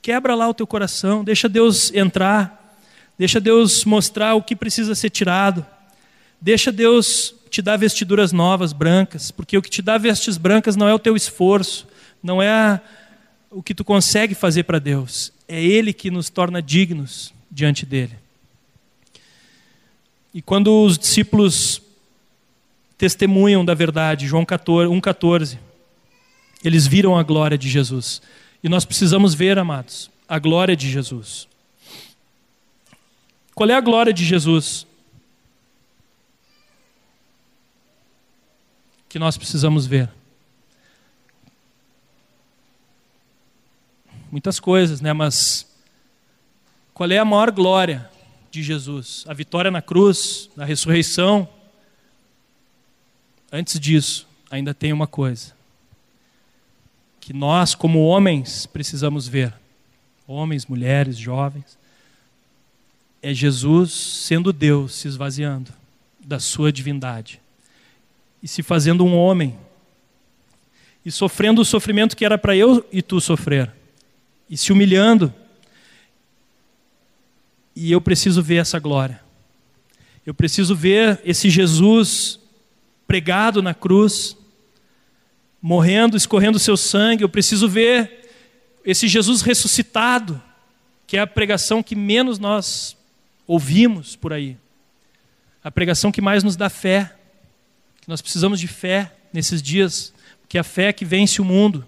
[0.00, 2.78] Quebra lá o teu coração, deixa Deus entrar,
[3.18, 5.66] deixa Deus mostrar o que precisa ser tirado.
[6.40, 10.88] Deixa Deus te dar vestiduras novas, brancas, porque o que te dá vestes brancas não
[10.88, 11.86] é o teu esforço,
[12.20, 12.80] não é
[13.48, 18.18] o que tu consegue fazer para Deus, é Ele que nos torna dignos diante dele.
[20.34, 21.80] E quando os discípulos
[22.98, 25.56] testemunham da verdade, João 14, 1,14,
[26.64, 28.20] eles viram a glória de Jesus.
[28.64, 31.46] E nós precisamos ver, amados, a glória de Jesus.
[33.54, 34.88] Qual é a glória de Jesus?
[39.14, 40.10] Que nós precisamos ver.
[44.28, 45.12] Muitas coisas, né?
[45.12, 45.72] Mas
[46.92, 48.10] qual é a maior glória
[48.50, 49.24] de Jesus?
[49.28, 51.48] A vitória na cruz, na ressurreição?
[53.52, 55.54] Antes disso, ainda tem uma coisa
[57.20, 59.54] que nós, como homens, precisamos ver.
[60.26, 61.78] Homens, mulheres, jovens.
[63.22, 65.72] É Jesus sendo Deus, se esvaziando
[66.18, 67.43] da sua divindade
[68.44, 69.58] e se fazendo um homem
[71.04, 73.72] e sofrendo o sofrimento que era para eu e tu sofrer
[74.48, 75.34] e se humilhando
[77.74, 79.20] e eu preciso ver essa glória.
[80.24, 82.38] Eu preciso ver esse Jesus
[83.06, 84.36] pregado na cruz,
[85.60, 87.24] morrendo, escorrendo seu sangue.
[87.24, 88.30] Eu preciso ver
[88.84, 90.40] esse Jesus ressuscitado,
[91.06, 92.96] que é a pregação que menos nós
[93.46, 94.56] ouvimos por aí.
[95.62, 97.14] A pregação que mais nos dá fé.
[98.04, 100.12] Que nós precisamos de fé nesses dias,
[100.42, 101.86] porque a fé que vence o mundo,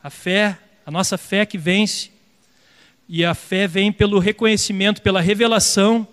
[0.00, 2.12] a fé, a nossa fé que vence.
[3.08, 6.06] E a fé vem pelo reconhecimento, pela revelação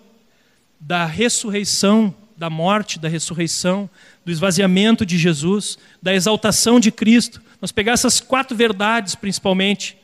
[0.80, 3.88] da ressurreição, da morte, da ressurreição,
[4.24, 7.40] do esvaziamento de Jesus, da exaltação de Cristo.
[7.60, 9.96] Nós pegar essas quatro verdades, principalmente,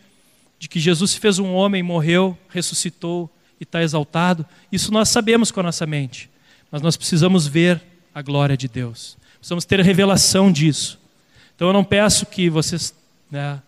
[0.57, 3.29] de que Jesus se fez um homem, morreu, ressuscitou
[3.61, 6.31] e está exaltado, isso nós sabemos com a nossa mente,
[6.71, 7.83] mas nós precisamos ver
[8.15, 10.99] a glória de Deus, precisamos ter revelação disso.
[11.55, 12.95] Então eu não peço que vocês,
[13.31, 13.61] né,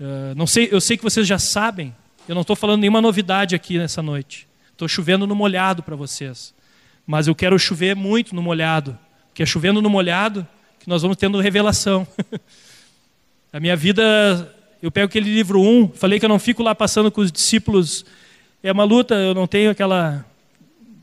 [0.00, 1.94] uh, não sei, eu sei que vocês já sabem
[2.30, 4.46] eu não estou falando nenhuma novidade aqui nessa noite.
[4.70, 6.54] Estou chovendo no molhado para vocês.
[7.04, 8.96] Mas eu quero chover muito no molhado.
[9.26, 10.46] Porque é chovendo no molhado
[10.78, 12.06] que nós vamos tendo revelação.
[13.52, 17.10] A minha vida, eu pego aquele livro 1, falei que eu não fico lá passando
[17.10, 18.06] com os discípulos.
[18.62, 20.24] É uma luta, eu não tenho aquela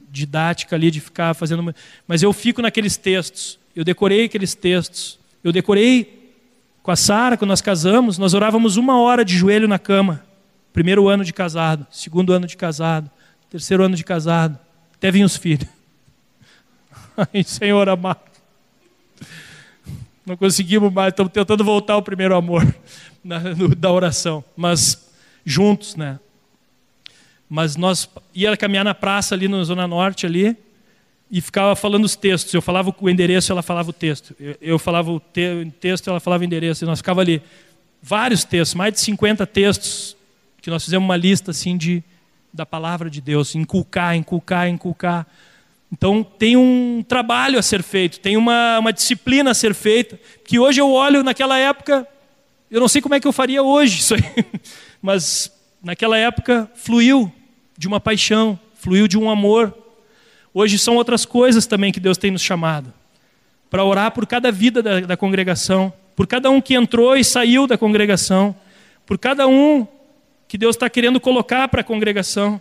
[0.10, 1.76] didática ali de ficar fazendo.
[2.08, 3.60] Mas eu fico naqueles textos.
[3.78, 5.20] Eu decorei aqueles textos.
[5.44, 6.34] Eu decorei
[6.82, 10.26] com a Sara, quando nós casamos, nós orávamos uma hora de joelho na cama.
[10.74, 13.08] Primeiro ano de casado, segundo ano de casado,
[13.52, 14.58] terceiro ano de casado,
[14.96, 15.70] até vir os filhos.
[17.32, 18.20] Ai, Senhor amado.
[20.26, 22.66] Não conseguimos mais, estamos tentando voltar ao primeiro amor
[23.24, 25.08] na, no, da oração, mas
[25.46, 26.20] juntos, né?
[27.48, 30.58] Mas nós ia caminhar na praça ali na Zona Norte ali
[31.30, 32.54] e ficava falando os textos.
[32.54, 34.36] Eu falava o endereço, ela falava o texto.
[34.40, 36.84] Eu, eu falava o te, texto, ela falava o endereço.
[36.84, 37.42] E nós ficava ali
[38.02, 40.16] vários textos, mais de 50 textos
[40.62, 42.04] que nós fizemos uma lista assim de
[42.54, 45.28] da palavra de Deus, inculcar, inculcar, inculcar.
[45.92, 50.60] Então tem um trabalho a ser feito, tem uma, uma disciplina a ser feita, que
[50.60, 52.08] hoje eu olho naquela época,
[52.70, 54.24] eu não sei como é que eu faria hoje isso aí,
[55.02, 55.52] mas
[55.84, 57.32] naquela época fluiu
[57.78, 59.74] de uma paixão, fluiu de um amor.
[60.60, 62.92] Hoje são outras coisas também que Deus tem nos chamado
[63.70, 67.68] para orar por cada vida da, da congregação, por cada um que entrou e saiu
[67.68, 68.56] da congregação,
[69.06, 69.88] por cada um
[70.48, 72.60] que Deus está querendo colocar para a congregação.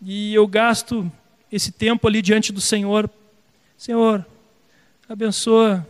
[0.00, 1.12] E eu gasto
[1.52, 3.10] esse tempo ali diante do Senhor.
[3.76, 4.24] Senhor,
[5.06, 5.86] abençoa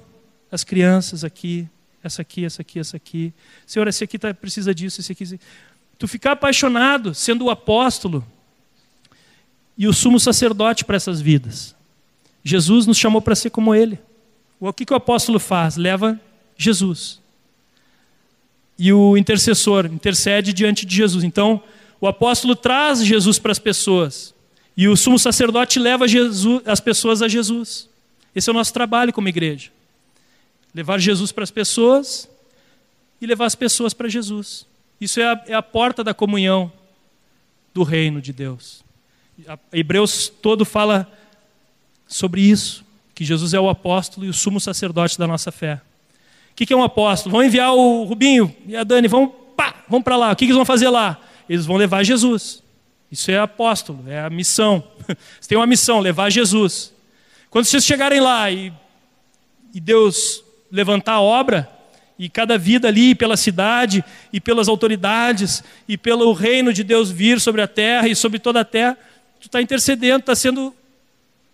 [0.50, 1.68] as crianças aqui,
[2.02, 3.32] essa aqui, essa aqui, essa aqui.
[3.64, 5.38] Senhor, esse aqui tá, precisa disso, esse aqui.
[5.96, 8.26] Tu ficar apaixonado, sendo o apóstolo
[9.82, 11.74] e o sumo sacerdote para essas vidas.
[12.44, 13.98] Jesus nos chamou para ser como ele.
[14.60, 15.76] O que, que o apóstolo faz?
[15.76, 16.20] Leva
[16.56, 17.20] Jesus.
[18.78, 21.24] E o intercessor intercede diante de Jesus.
[21.24, 21.60] Então,
[22.00, 24.32] o apóstolo traz Jesus para as pessoas.
[24.76, 27.88] E o sumo sacerdote leva Jesus, as pessoas a Jesus.
[28.36, 29.72] Esse é o nosso trabalho como igreja.
[30.72, 32.30] Levar Jesus para as pessoas
[33.20, 34.64] e levar as pessoas para Jesus.
[35.00, 36.70] Isso é a, é a porta da comunhão
[37.74, 38.84] do reino de Deus.
[39.72, 41.10] Hebreus todo fala
[42.06, 45.80] sobre isso que Jesus é o apóstolo e o sumo sacerdote da nossa fé.
[46.50, 47.32] O que é um apóstolo?
[47.32, 49.34] Vão enviar o Rubinho e a Dani, vão,
[49.88, 50.32] vão para lá.
[50.32, 51.20] O que eles vão fazer lá?
[51.48, 52.62] Eles vão levar Jesus.
[53.10, 54.82] Isso é apóstolo, é a missão.
[55.40, 56.92] Você tem uma missão, levar Jesus.
[57.50, 58.72] Quando vocês chegarem lá e,
[59.74, 61.70] e Deus levantar a obra,
[62.18, 64.02] e cada vida ali, pela cidade,
[64.32, 68.60] e pelas autoridades, e pelo reino de Deus vir sobre a terra e sobre toda
[68.60, 68.96] a terra,
[69.42, 70.74] tu está intercedendo, está sendo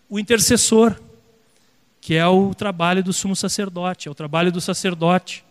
[0.08, 0.96] o intercessor
[2.00, 5.44] que é o trabalho do sumo sacerdote, é o trabalho do sacerdote.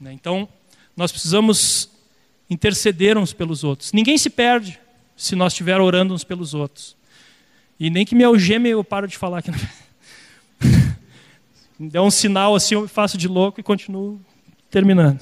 [0.00, 0.12] Né?
[0.12, 0.48] Então,
[0.96, 1.90] nós precisamos
[2.48, 3.92] interceder uns pelos outros.
[3.92, 4.80] Ninguém se perde
[5.16, 6.96] se nós estiver orando uns pelos outros.
[7.78, 9.50] E nem que me algeme eu paro de falar aqui.
[11.78, 14.20] Me dá um sinal assim, eu faço de louco e continuo
[14.70, 15.20] terminando.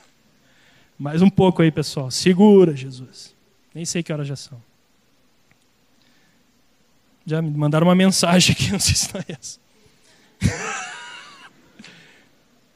[0.98, 2.10] Mais um pouco aí, pessoal.
[2.10, 3.34] Segura, Jesus.
[3.74, 4.67] Nem sei que horas já são.
[7.28, 9.58] Já me mandaram uma mensagem aqui, não sei se não é essa.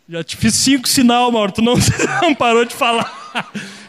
[0.06, 1.72] Já te fiz cinco sinal, Mauro, tu não,
[2.20, 3.10] não parou de falar.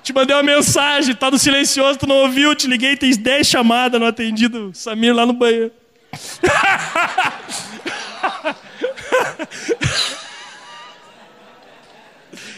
[0.01, 3.99] Te mandei uma mensagem, tá no silencioso, tu não ouviu, te liguei, tem dez chamadas,
[3.99, 4.71] não atendido.
[4.73, 5.69] Samir lá no banheiro.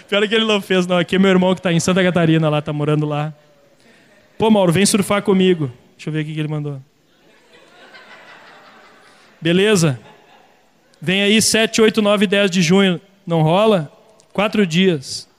[0.08, 1.00] Pior que ele não fez, não.
[1.00, 3.34] Aqui é meu irmão que está em Santa Catarina, lá, tá morando lá.
[4.38, 5.72] Pô, Mauro, vem surfar comigo.
[5.98, 6.80] Deixa eu ver o que ele mandou.
[9.46, 10.00] Beleza?
[11.00, 13.00] Vem aí 7, 8, 9, 10 de junho.
[13.28, 13.92] Não rola?
[14.34, 15.30] Quatro dias.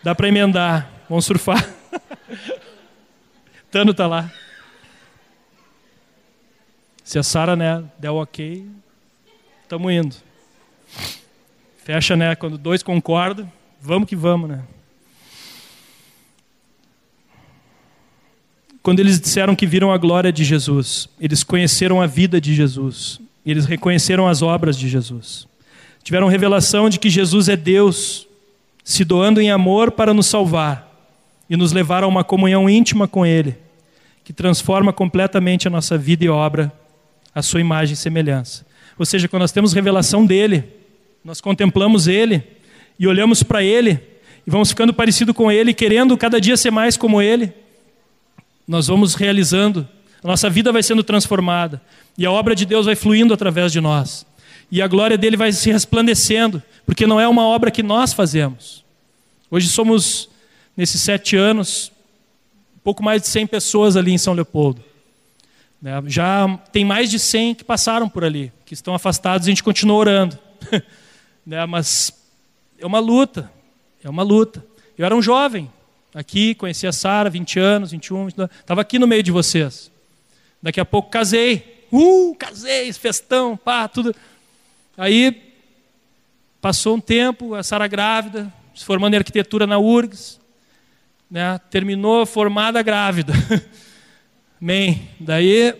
[0.00, 0.88] Dá para emendar.
[1.08, 1.68] Vamos surfar.
[3.68, 4.30] Tano tá lá.
[7.02, 8.64] Se a Sara né, der o ok,
[9.64, 10.14] estamos indo.
[11.78, 12.36] Fecha, né?
[12.36, 14.62] Quando dois concordam, vamos que vamos, né?
[18.86, 23.20] Quando eles disseram que viram a glória de Jesus, eles conheceram a vida de Jesus,
[23.44, 25.48] eles reconheceram as obras de Jesus.
[26.04, 28.28] Tiveram revelação de que Jesus é Deus,
[28.84, 30.88] se doando em amor para nos salvar
[31.50, 33.56] e nos levar a uma comunhão íntima com Ele,
[34.22, 36.72] que transforma completamente a nossa vida e obra,
[37.34, 38.64] a sua imagem e semelhança.
[38.96, 40.62] Ou seja, quando nós temos revelação dele,
[41.24, 42.40] nós contemplamos Ele
[42.96, 43.98] e olhamos para Ele
[44.46, 47.52] e vamos ficando parecido com Ele, querendo cada dia ser mais como Ele
[48.66, 49.86] nós vamos realizando,
[50.22, 51.80] a nossa vida vai sendo transformada
[52.18, 54.26] e a obra de Deus vai fluindo através de nós.
[54.70, 58.84] E a glória dele vai se resplandecendo, porque não é uma obra que nós fazemos.
[59.50, 60.28] Hoje somos,
[60.76, 61.92] nesses sete anos,
[62.82, 64.82] pouco mais de 100 pessoas ali em São Leopoldo.
[65.80, 66.02] Né?
[66.06, 69.62] Já tem mais de 100 que passaram por ali, que estão afastados e a gente
[69.62, 70.38] continua orando.
[71.48, 71.64] Né?
[71.64, 72.12] Mas
[72.76, 73.48] é uma luta,
[74.02, 74.66] é uma luta.
[74.98, 75.70] Eu era um jovem,
[76.16, 79.90] aqui, conheci a Sara, 20 anos, 21, estava aqui no meio de vocês.
[80.62, 81.86] Daqui a pouco casei.
[81.92, 84.16] Uh, casei, festão, pá, tudo.
[84.96, 85.52] Aí
[86.58, 90.40] passou um tempo, a Sara grávida, se formando em arquitetura na URGS,
[91.30, 91.60] né?
[91.70, 93.34] terminou formada grávida.
[94.60, 95.10] Amém.
[95.20, 95.72] Daí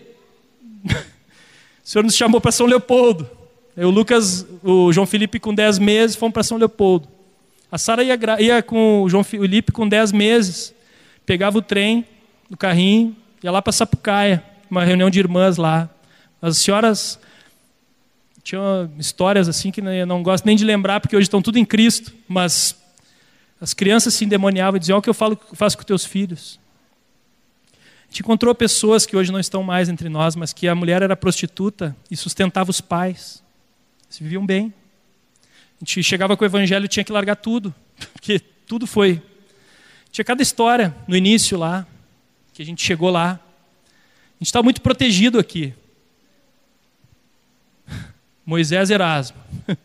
[0.85, 0.95] o
[1.83, 3.27] Senhor nos chamou para São Leopoldo.
[3.75, 7.16] Eu, o Lucas, o João Felipe com 10 meses, fomos para São Leopoldo.
[7.71, 10.73] A Sara ia, ia, com o João Felipe com 10 meses,
[11.25, 12.05] pegava o trem,
[12.49, 15.89] o carrinho, ia lá para Sapucaia, uma reunião de irmãs lá.
[16.41, 17.19] As senhoras
[18.43, 21.65] tinham histórias assim que eu não gosto nem de lembrar, porque hoje estão tudo em
[21.65, 22.75] Cristo, mas
[23.59, 26.57] as crianças se endemoniavam e diziam: Olha o que eu falo, faço com teus filhos.
[27.73, 31.01] A gente encontrou pessoas que hoje não estão mais entre nós, mas que a mulher
[31.01, 33.43] era prostituta e sustentava os pais.
[34.05, 34.73] Eles viviam bem.
[35.77, 37.73] A gente chegava com o evangelho e tinha que largar tudo,
[38.13, 39.21] porque tudo foi.
[40.11, 41.85] Tinha cada história no início lá,
[42.53, 43.33] que a gente chegou lá.
[43.33, 45.73] A gente estava muito protegido aqui.
[48.45, 49.37] Moisés Erasmo,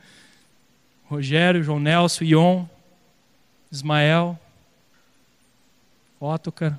[1.04, 2.64] Rogério, João Nelson, Ion,
[3.70, 4.38] Ismael,
[6.18, 6.78] Otto, cara.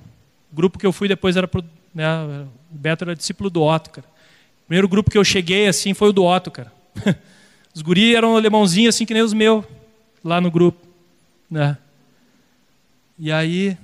[0.52, 2.06] O grupo que eu fui depois era pro, né,
[2.36, 4.06] o Beto era discípulo do Otto, cara.
[4.06, 6.72] O primeiro grupo que eu cheguei assim foi o do Otto, cara.
[7.74, 9.64] Os guri eram alemãozinhos assim que nem os meus
[10.22, 10.86] lá no grupo,
[11.50, 11.76] né?
[13.18, 13.76] E aí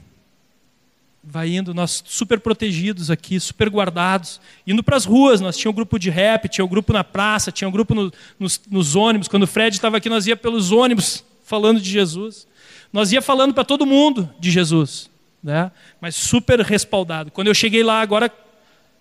[1.23, 5.77] vai indo, nós super protegidos aqui, super guardados, indo para as ruas, nós tínhamos um
[5.77, 9.29] grupo de rap, tinha um grupo na praça, tinha um grupo no, nos, nos, ônibus,
[9.29, 12.47] quando o Fred estava aqui, nós ia pelos ônibus falando de Jesus,
[12.93, 15.11] nós ia falando para todo mundo de Jesus,
[15.43, 15.71] né?
[16.01, 17.31] mas super respaldado.
[17.31, 18.33] Quando eu cheguei lá, agora,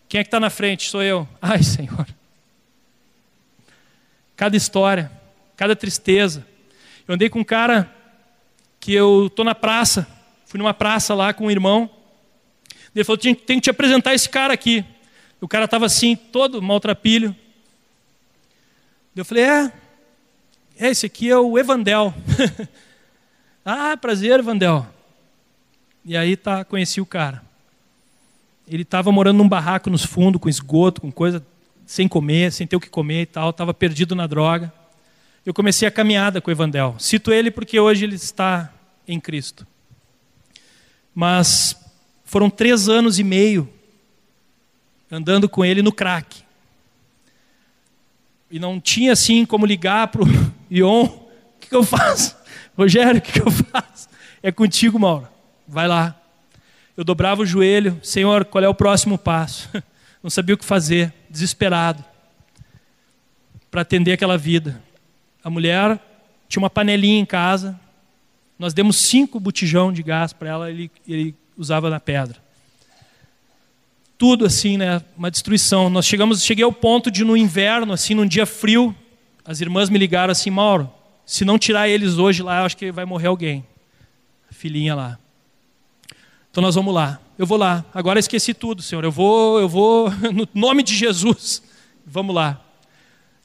[0.07, 0.89] quem é que está na frente?
[0.89, 1.27] Sou eu.
[1.41, 2.05] Ai, Senhor.
[4.39, 5.11] Cada história,
[5.57, 6.47] cada tristeza.
[7.05, 7.93] Eu andei com um cara
[8.79, 10.07] que eu estou na praça,
[10.45, 11.89] fui numa praça lá com um irmão,
[12.95, 14.85] ele falou: tem que te apresentar esse cara aqui.
[15.41, 17.35] O cara estava assim, todo maltrapilho.
[19.13, 19.73] Eu falei: é,
[20.77, 22.13] é, esse aqui é o Evandel.
[23.65, 24.87] ah, prazer, Evandel.
[26.05, 27.43] E aí tá, conheci o cara.
[28.65, 31.45] Ele estava morando num barraco nos fundos, com esgoto, com coisa,
[31.89, 34.71] sem comer, sem ter o que comer e tal, estava perdido na droga.
[35.43, 36.95] Eu comecei a caminhada com o Evandel.
[36.99, 38.71] Cito ele porque hoje ele está
[39.07, 39.65] em Cristo.
[41.15, 41.75] Mas
[42.23, 43.67] foram três anos e meio
[45.11, 46.43] andando com ele no crack.
[48.51, 50.27] E não tinha assim como ligar para o
[50.69, 51.19] Ion: o
[51.59, 52.37] que, que eu faço?
[52.77, 54.07] Rogério, o que, que eu faço?
[54.43, 55.27] É contigo, Mauro.
[55.67, 56.15] Vai lá.
[56.95, 59.67] Eu dobrava o joelho: Senhor, qual é o próximo passo?
[60.21, 62.03] Não sabia o que fazer, desesperado,
[63.71, 64.81] para atender aquela vida.
[65.43, 65.99] A mulher
[66.47, 67.79] tinha uma panelinha em casa.
[68.57, 72.37] Nós demos cinco botijão de gás para ela, ele, ele usava na pedra.
[74.17, 75.01] Tudo assim, né?
[75.17, 75.89] Uma destruição.
[75.89, 78.93] Nós chegamos, cheguei ao ponto de no inverno, assim, num dia frio,
[79.45, 80.91] as irmãs me ligaram assim, Mauro,
[81.25, 83.65] se não tirar eles hoje lá, eu acho que vai morrer alguém.
[84.49, 85.17] A filhinha lá.
[86.51, 87.19] Então nós vamos lá.
[87.37, 87.85] Eu vou lá.
[87.93, 89.03] Agora esqueci tudo, Senhor.
[89.03, 91.63] Eu vou, eu vou no nome de Jesus.
[92.05, 92.61] Vamos lá.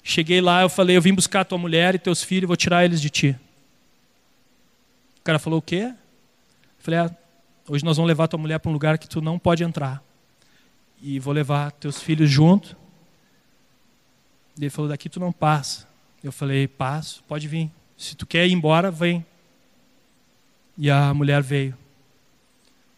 [0.03, 3.01] Cheguei lá, eu falei, eu vim buscar tua mulher e teus filhos, vou tirar eles
[3.01, 3.39] de ti.
[5.19, 5.91] O cara falou o quê?
[5.91, 5.95] Eu
[6.79, 7.17] falei, ah,
[7.67, 10.03] Hoje nós vamos levar tua mulher para um lugar que tu não pode entrar.
[11.01, 12.77] E vou levar teus filhos junto.
[14.57, 15.89] Ele falou: daqui tu não passa.
[16.23, 17.71] Eu falei: passo, pode vir.
[17.97, 19.25] Se tu quer ir embora, vem.
[20.77, 21.75] E a mulher veio.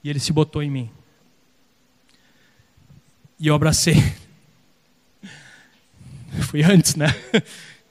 [0.02, 0.90] E ele se botou em mim.
[3.38, 3.96] E eu abracei.
[6.48, 7.06] Fui antes, né?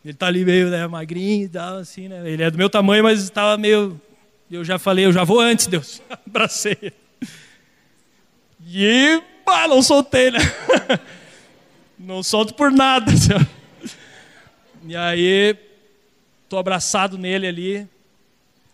[0.05, 2.29] Ele tá ali meio né, magrinho e tal, assim, né?
[2.29, 3.99] Ele é do meu tamanho, mas estava meio
[4.49, 6.01] eu já falei, eu já vou antes, Deus.
[6.25, 6.93] Abracei.
[8.67, 10.39] E bah, não soltei, né?
[11.97, 13.15] Não solto por nada.
[13.15, 13.45] Senhor.
[14.87, 15.55] E aí,
[16.47, 17.87] tô abraçado nele ali.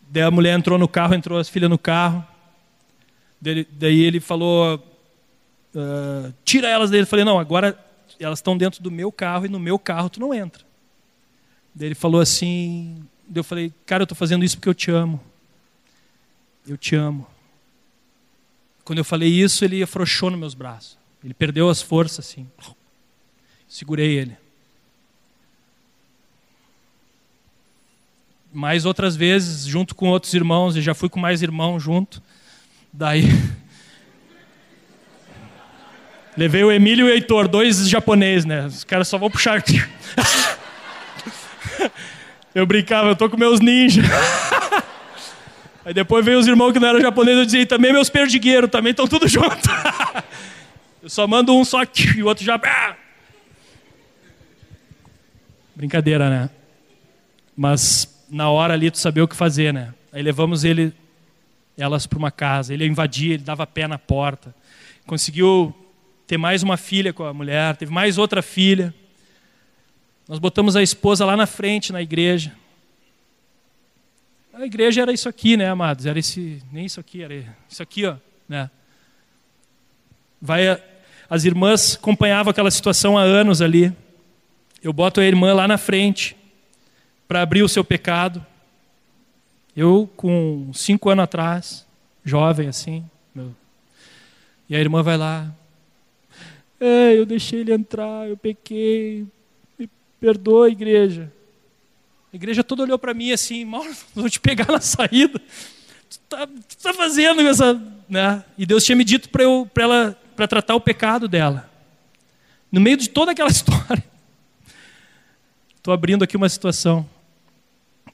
[0.10, 2.26] Daí a mulher entrou no carro, entrou as filhas no carro.
[3.42, 4.76] Daí ele falou:
[5.76, 7.04] uh, tira elas dele.
[7.04, 7.78] Eu falei: não, agora
[8.20, 10.64] elas estão dentro do meu carro e no meu carro tu não entra.
[11.74, 15.20] Daí ele falou assim: eu falei, cara, eu estou fazendo isso porque eu te amo.
[16.68, 17.26] Eu te amo.
[18.84, 20.98] Quando eu falei isso, ele afrouxou nos meus braços.
[21.24, 22.48] Ele perdeu as forças assim.
[23.68, 24.38] Segurei ele.
[28.54, 32.22] Mais outras vezes, junto com outros irmãos, e já fui com mais irmãos junto.
[32.94, 33.24] Daí.
[36.36, 38.66] Levei o Emílio e o Heitor, dois japoneses, né?
[38.66, 39.64] Os caras só vão puxar.
[42.56, 44.06] eu brincava, eu tô com meus ninjas.
[45.84, 48.92] Aí depois veio os irmãos que não eram japoneses e diziam, também meus perdigueiros, também
[48.92, 49.70] estão tudo junto.
[51.02, 52.60] eu só mando um só e o outro já.
[55.76, 56.50] Brincadeira, né?
[57.58, 59.94] Mas na hora ali tu sabia o que fazer, né?
[60.14, 60.94] Aí levamos ele,
[61.78, 62.74] elas para uma casa.
[62.74, 64.54] Ele invadia, ele dava pé na porta.
[65.06, 65.76] Conseguiu
[66.28, 68.94] ter mais uma filha com a mulher, teve mais outra filha.
[70.28, 72.54] Nós botamos a esposa lá na frente na igreja.
[74.54, 76.06] A igreja era isso aqui, né, amados?
[76.06, 77.34] Era esse, nem isso aqui, era
[77.70, 78.16] isso aqui, ó,
[78.48, 78.70] né?
[80.42, 80.82] Vai,
[81.30, 83.96] as irmãs acompanhavam aquela situação há anos ali.
[84.84, 86.36] Eu boto a irmã lá na frente
[87.28, 88.46] para abrir o seu pecado.
[89.76, 91.88] Eu com cinco anos atrás,
[92.24, 93.56] jovem assim, meu,
[94.70, 95.54] e a irmã vai lá.
[96.80, 99.26] É, eu deixei ele entrar, eu pequei,
[99.78, 101.32] me perdoa, igreja.
[102.34, 105.40] A igreja toda olhou para mim assim, Mauro, vou te pegar na saída.
[106.10, 106.48] Tu está
[106.82, 107.80] tá fazendo essa.
[108.10, 108.44] Né?
[108.58, 111.70] E Deus tinha me dito para ela para tratar o pecado dela.
[112.72, 114.04] No meio de toda aquela história.
[115.76, 117.08] Estou abrindo aqui uma situação,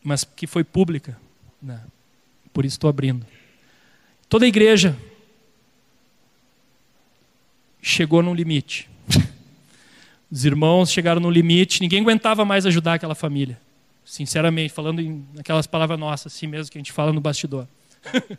[0.04, 1.18] mas que foi pública.
[1.68, 1.82] Né?
[2.54, 3.26] Por isso estou abrindo.
[4.30, 4.98] Toda a igreja
[7.82, 8.90] chegou num limite.
[10.32, 13.60] Os irmãos chegaram no limite, ninguém aguentava mais ajudar aquela família.
[14.06, 17.68] Sinceramente, falando em aquelas palavras nossas, assim mesmo que a gente fala no bastidor.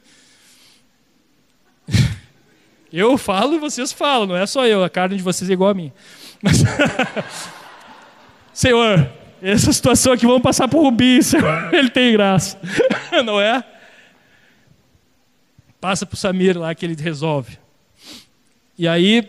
[2.90, 5.68] eu falo e vocês falam, não é só eu, a carne de vocês é igual
[5.68, 5.92] a mim.
[6.42, 6.62] Mas,
[8.54, 12.58] Senhor, essa situação aqui vamos passar por Rubi, Senhor, ele tem graça,
[13.24, 13.64] não é?
[15.80, 17.58] Passa para o Samir lá que ele resolve.
[18.76, 19.28] E aí,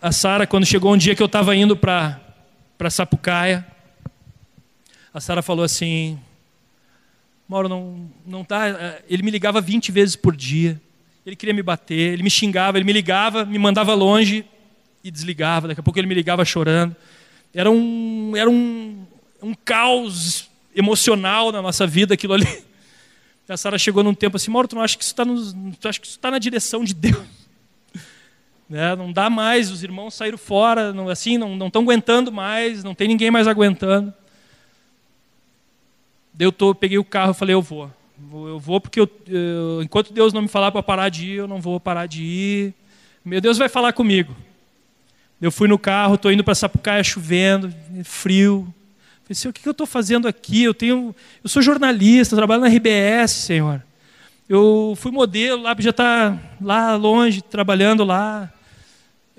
[0.00, 2.20] a Sara, quando chegou um dia que eu estava indo para
[2.90, 3.66] Sapucaia,
[5.12, 6.18] a Sara falou assim:
[7.48, 8.68] Mauro, não, não tá.
[8.68, 10.80] Eh, ele me ligava 20 vezes por dia.
[11.24, 14.44] Ele queria me bater, ele me xingava, ele me ligava, me mandava longe
[15.02, 15.68] e desligava.
[15.68, 16.94] Daqui a pouco ele me ligava chorando.
[17.56, 19.06] Era um, era um,
[19.42, 22.46] um caos emocional na nossa vida aquilo ali.
[23.48, 25.90] A Sara chegou num tempo assim, Mauro, tu não acha que isso está
[26.20, 27.24] tá na direção de Deus?
[28.68, 28.96] Né?
[28.96, 33.06] Não dá mais, os irmãos saíram fora, não, assim, não estão aguentando mais, não tem
[33.06, 34.12] ninguém mais aguentando.
[36.36, 37.88] Eu tô, peguei o carro e falei, eu vou.
[38.32, 41.46] Eu vou porque eu, eu, enquanto Deus não me falar para parar de ir, eu
[41.46, 42.74] não vou parar de ir.
[43.24, 44.34] Meu Deus vai falar comigo.
[45.40, 47.72] Eu fui no carro, estou indo para Sapucaia chovendo,
[48.04, 48.72] frio.
[49.28, 50.62] Pensei, o que eu estou fazendo aqui?
[50.62, 53.82] Eu tenho, eu sou jornalista, trabalho na RBS, Senhor.
[54.48, 58.50] Eu fui modelo lá, podia estar tá lá longe, trabalhando lá.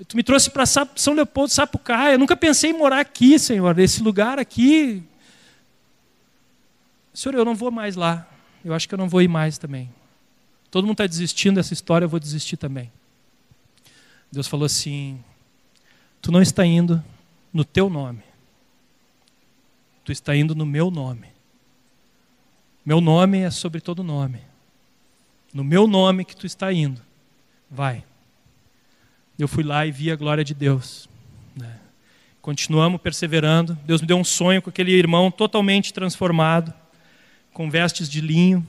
[0.06, 2.14] Tu me trouxe para São Leopoldo, Sapucaia.
[2.14, 5.02] Eu nunca pensei em morar aqui, Senhor, nesse lugar aqui.
[7.12, 8.28] Senhor, eu não vou mais lá.
[8.64, 9.90] Eu acho que eu não vou ir mais também.
[10.70, 12.92] Todo mundo está desistindo dessa história, eu vou desistir também.
[14.30, 15.18] Deus falou assim:
[16.20, 17.02] Tu não está indo
[17.52, 18.22] no teu nome,
[20.04, 21.28] tu está indo no meu nome.
[22.84, 24.40] Meu nome é sobre todo nome.
[25.52, 27.00] No meu nome que tu está indo,
[27.70, 28.02] vai.
[29.38, 31.08] Eu fui lá e vi a glória de Deus.
[31.54, 31.78] Né?
[32.40, 33.78] Continuamos perseverando.
[33.84, 36.72] Deus me deu um sonho com aquele irmão totalmente transformado
[37.58, 38.64] com vestes de linho,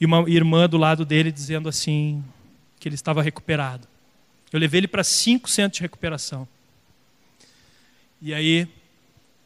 [0.00, 2.20] e uma irmã do lado dele dizendo assim
[2.80, 3.86] que ele estava recuperado.
[4.54, 6.46] Eu levei ele para cinco centros de recuperação.
[8.22, 8.68] E aí,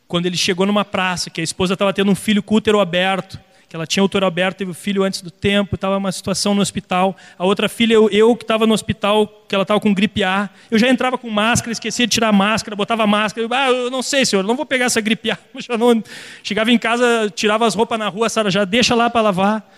[0.06, 3.40] quando ele chegou numa praça, que a esposa estava tendo um filho com útero aberto,
[3.66, 6.60] que ela tinha útero aberto, teve o filho antes do tempo, estava uma situação no
[6.60, 7.16] hospital.
[7.38, 10.50] A outra filha, eu, eu que estava no hospital, que ela estava com gripe A.
[10.70, 13.46] Eu já entrava com máscara, esquecia de tirar a máscara, botava a máscara.
[13.46, 15.38] Eu, ah, eu não sei, senhor, não vou pegar essa gripe A.
[15.78, 16.04] Não...
[16.42, 19.74] Chegava em casa, tirava as roupas na rua, a Sara já deixa lá para lavar.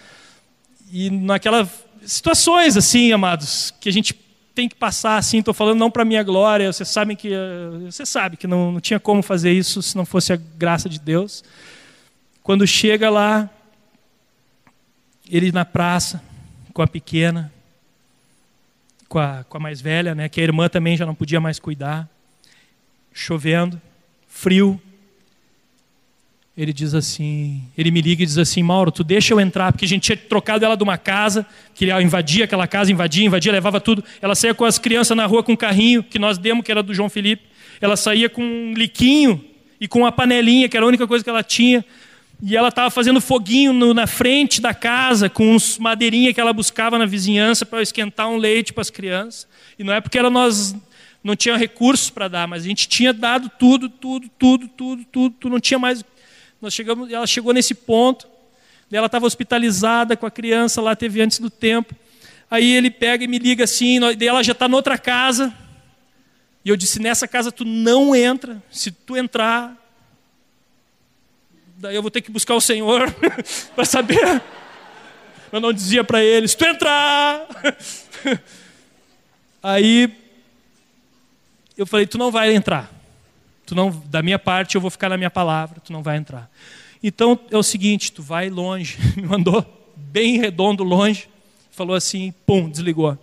[0.92, 1.68] E naquelas
[2.04, 6.22] situações assim, amados, que a gente tem que passar assim, estou falando não para minha
[6.22, 7.30] glória, vocês sabem que
[7.84, 10.98] você sabe que não, não tinha como fazer isso se não fosse a graça de
[10.98, 11.44] Deus.
[12.42, 13.48] Quando chega lá,
[15.30, 16.22] ele na praça,
[16.72, 17.52] com a pequena,
[19.08, 21.58] com a, com a mais velha, né, que a irmã também já não podia mais
[21.58, 22.08] cuidar,
[23.12, 23.80] chovendo,
[24.28, 24.80] frio.
[26.60, 29.86] Ele diz assim, ele me liga e diz assim, Mauro, tu deixa eu entrar, porque
[29.86, 33.50] a gente tinha trocado ela de uma casa, que ela invadia aquela casa, invadia, invadia,
[33.50, 34.04] levava tudo.
[34.20, 36.82] Ela saía com as crianças na rua com um carrinho, que nós demos, que era
[36.82, 37.44] do João Felipe.
[37.80, 39.42] Ela saía com um liquinho
[39.80, 41.82] e com uma panelinha, que era a única coisa que ela tinha,
[42.42, 46.52] e ela estava fazendo foguinho no, na frente da casa, com uns madeirinha que ela
[46.52, 49.48] buscava na vizinhança para esquentar um leite para as crianças.
[49.78, 50.76] E não é porque era nós
[51.24, 55.34] não tinha recursos para dar, mas a gente tinha dado tudo, tudo, tudo, tudo, tudo,
[55.40, 56.04] tudo não tinha mais.
[56.60, 58.28] Nós chegamos, ela chegou nesse ponto,
[58.92, 61.94] ela estava hospitalizada com a criança lá, teve antes do tempo.
[62.50, 65.54] Aí ele pega e me liga assim, daí ela já está noutra casa.
[66.64, 68.62] E eu disse: nessa casa tu não entra.
[68.70, 69.74] Se tu entrar,
[71.76, 73.10] daí eu vou ter que buscar o Senhor
[73.74, 74.42] para saber.
[75.52, 77.46] Eu não dizia para eles: tu entrar.
[79.62, 80.12] Aí
[81.76, 82.99] eu falei: tu não vai entrar.
[83.70, 85.78] Tu não, da minha parte eu vou ficar na minha palavra.
[85.78, 86.50] Tu não vai entrar.
[87.00, 88.98] Então é o seguinte: tu vai longe.
[89.16, 89.64] Me mandou
[89.94, 91.28] bem redondo longe.
[91.70, 93.16] Falou assim: pum, desligou.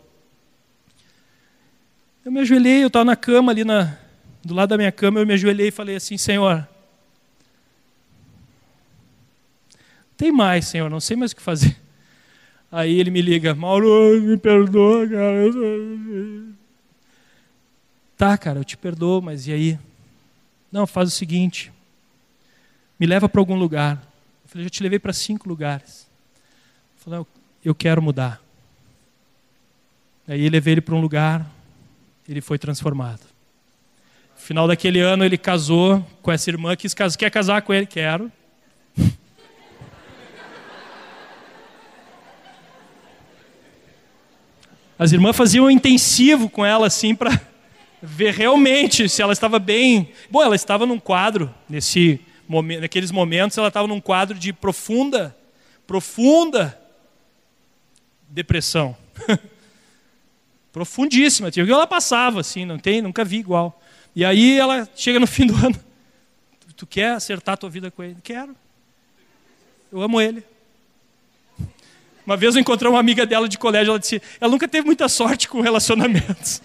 [2.23, 3.97] Eu me ajoelhei, eu estava na cama ali na,
[4.41, 6.65] do lado da minha cama, eu me ajoelhei e falei assim: Senhor,
[10.15, 11.75] Tem mais, Senhor, não sei mais o que fazer.
[12.71, 15.51] Aí ele me liga, Mauro, me perdoa, cara.
[18.15, 19.79] Tá, cara, eu te perdoo, mas e aí?
[20.77, 21.73] Não, faz o seguinte,
[22.99, 23.95] me leva para algum lugar.
[24.43, 26.07] Eu falei, já te levei para cinco lugares.
[26.95, 27.25] Eu falei,
[27.65, 28.39] eu quero mudar.
[30.27, 31.49] Aí eu levei ele para um lugar,
[32.29, 33.21] ele foi transformado.
[34.35, 37.87] final daquele ano ele casou com essa irmã, casar, quer casar com ele?
[37.87, 38.31] Quero.
[44.99, 47.31] As irmãs faziam um intensivo com ela assim para
[48.01, 50.11] ver realmente se ela estava bem.
[50.29, 55.35] Bom, ela estava num quadro nesse momento, naqueles momentos ela estava num quadro de profunda,
[55.85, 56.79] profunda
[58.29, 58.95] depressão.
[60.71, 61.49] Profundíssima.
[61.49, 63.81] Que ela passava assim, não tem, nunca vi igual.
[64.15, 65.79] E aí ela chega no fim do ano.
[66.75, 68.17] Tu quer acertar a tua vida com ele?
[68.23, 68.55] Quero.
[69.91, 70.43] Eu amo ele.
[72.23, 75.07] Uma vez eu encontrei uma amiga dela de colégio, ela disse: ela nunca teve muita
[75.07, 76.61] sorte com relacionamentos.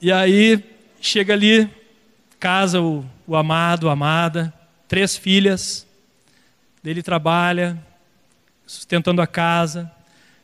[0.00, 0.62] E aí
[1.00, 1.68] chega ali,
[2.38, 4.54] casa o, o amado, a amada,
[4.86, 5.86] três filhas,
[6.82, 7.76] dele trabalha,
[8.64, 9.90] sustentando a casa.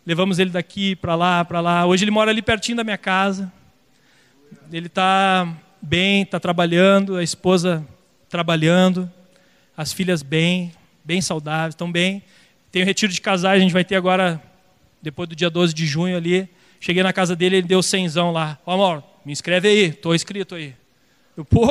[0.05, 1.87] Levamos ele daqui para lá, para lá.
[1.87, 3.53] Hoje ele mora ali pertinho da minha casa.
[4.73, 5.49] Ele está
[5.81, 7.87] bem, está trabalhando, a esposa
[8.29, 9.11] trabalhando,
[9.77, 10.73] as filhas bem,
[11.05, 12.25] bem saudáveis, estão bem.
[12.73, 14.43] Tem o retiro de casais, a gente vai ter agora,
[15.01, 16.49] depois do dia 12 de junho ali.
[16.81, 18.59] Cheguei na casa dele, ele deu cenzão lá.
[18.67, 20.75] Ó, amor, me inscreve aí, estou inscrito aí.
[21.37, 21.67] Eu, pô,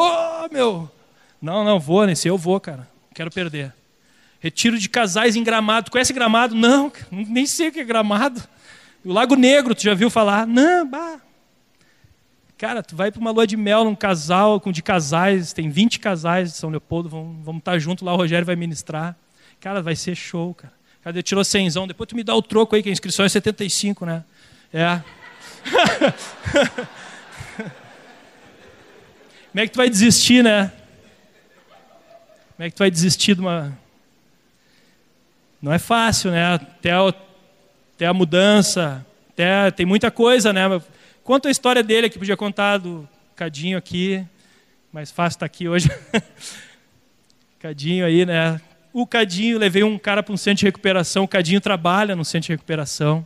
[0.51, 0.89] meu.
[1.41, 2.87] Não, não, vou, nesse eu vou, cara.
[3.13, 3.73] Quero perder.
[4.39, 5.91] Retiro de casais em Gramado.
[5.91, 6.55] Conhece Gramado?
[6.55, 8.43] Não, nem sei o que é Gramado.
[9.05, 10.47] O Lago Negro, tu já viu falar?
[10.47, 11.19] Não, bah.
[12.57, 15.99] Cara, tu vai para uma lua de mel num casal, com de casais, tem 20
[15.99, 19.17] casais de São Leopoldo, vamos, vamos estar tá junto lá, o Rogério vai ministrar.
[19.59, 20.73] Cara, vai ser show, cara.
[21.03, 24.05] Cara, tirou cenzão, depois tu me dá o troco aí, que a inscrição é 75,
[24.05, 24.23] né?
[24.73, 25.01] É.
[29.53, 30.71] Como é que tu vai desistir, né?
[32.55, 33.77] Como é que tu vai desistir de uma,
[35.61, 36.55] não é fácil, né?
[36.55, 37.13] Até a,
[37.93, 40.63] até a mudança, até, tem muita coisa, né?
[41.23, 44.25] Conta a história dele que podia contar do Cadinho aqui,
[44.91, 45.87] mais fácil estar tá aqui hoje.
[47.61, 48.59] Cadinho aí, né?
[48.91, 52.47] O Cadinho, levei um cara para um centro de recuperação, o Cadinho trabalha no centro
[52.47, 53.23] de recuperação.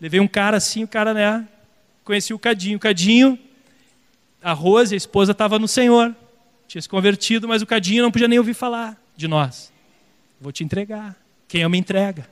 [0.00, 1.46] Levei um cara assim, o cara, né?
[2.04, 2.78] Conheci o Cadinho.
[2.78, 3.38] O Cadinho,
[4.42, 6.14] a Rose, a esposa, estava no Senhor.
[6.66, 9.72] Tinha se convertido, mas o Cadinho não podia nem ouvir falar de nós.
[10.40, 11.16] Vou te entregar.
[11.46, 12.26] Quem ama entrega.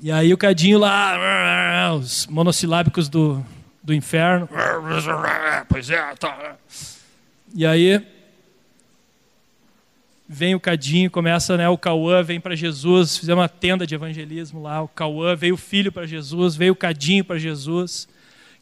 [0.00, 3.42] E aí o cadinho lá, os monossilábicos do,
[3.82, 4.46] do inferno.
[5.66, 6.56] Pois é, tá.
[7.54, 8.06] E aí
[10.28, 14.60] vem o cadinho, começa, né, o Cauã vem para Jesus, fizemos uma tenda de evangelismo
[14.60, 18.06] lá, o Cauã veio o filho para Jesus, veio o cadinho para Jesus.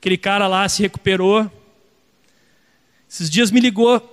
[0.02, 1.48] Aquele cara lá se recuperou.
[3.08, 4.12] Esses dias me ligou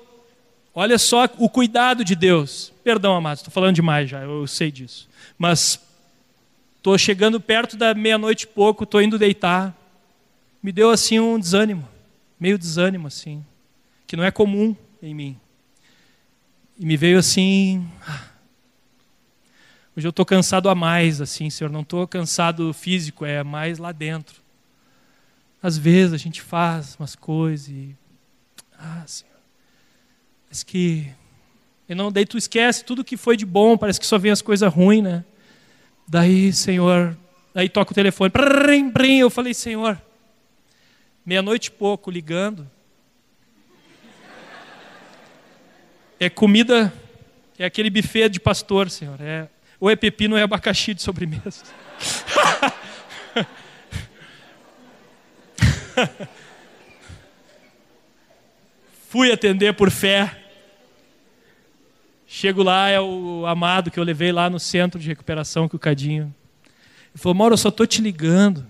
[0.74, 2.72] Olha só o cuidado de Deus.
[2.86, 5.10] Perdão, amados, estou falando demais já, eu sei disso.
[5.38, 5.78] Mas
[6.78, 9.76] estou chegando perto da meia-noite e pouco, estou indo deitar.
[10.64, 11.86] Me deu assim um desânimo,
[12.40, 13.44] meio desânimo assim,
[14.08, 15.38] que não é comum em mim.
[16.80, 17.86] E me veio assim.
[18.08, 18.28] Ah,
[19.98, 21.70] hoje eu estou cansado a mais, assim, Senhor.
[21.70, 24.42] Não estou cansado físico, é mais lá dentro.
[25.62, 27.96] Às vezes a gente faz umas coisas e.
[28.78, 29.36] Ah, Senhor.
[30.50, 31.12] Mas que.
[31.88, 34.42] E não, daí tu esquece tudo que foi de bom, parece que só vem as
[34.42, 35.26] coisas ruins, né?
[36.08, 37.18] Daí, Senhor,
[37.54, 40.00] aí toca o telefone, brim, brim, eu falei, Senhor,
[41.26, 42.70] meia-noite e pouco ligando.
[46.20, 46.94] É comida,
[47.58, 49.20] é aquele buffet de pastor, Senhor.
[49.22, 49.48] É,
[49.80, 51.64] ou é pepino ou é abacaxi de sobremesa.
[59.10, 60.36] Fui atender por fé.
[62.28, 65.80] Chego lá, é o amado que eu levei lá no centro de recuperação com o
[65.80, 66.34] Cadinho.
[66.66, 68.66] Ele falou: Mauro, eu só estou te ligando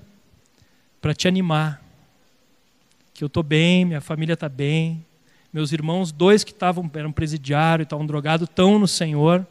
[1.01, 1.83] para te animar.
[3.13, 5.05] Que eu estou bem, minha família está bem.
[5.51, 9.45] Meus irmãos, dois que estavam, eram presidiários, estavam drogados, estão no Senhor.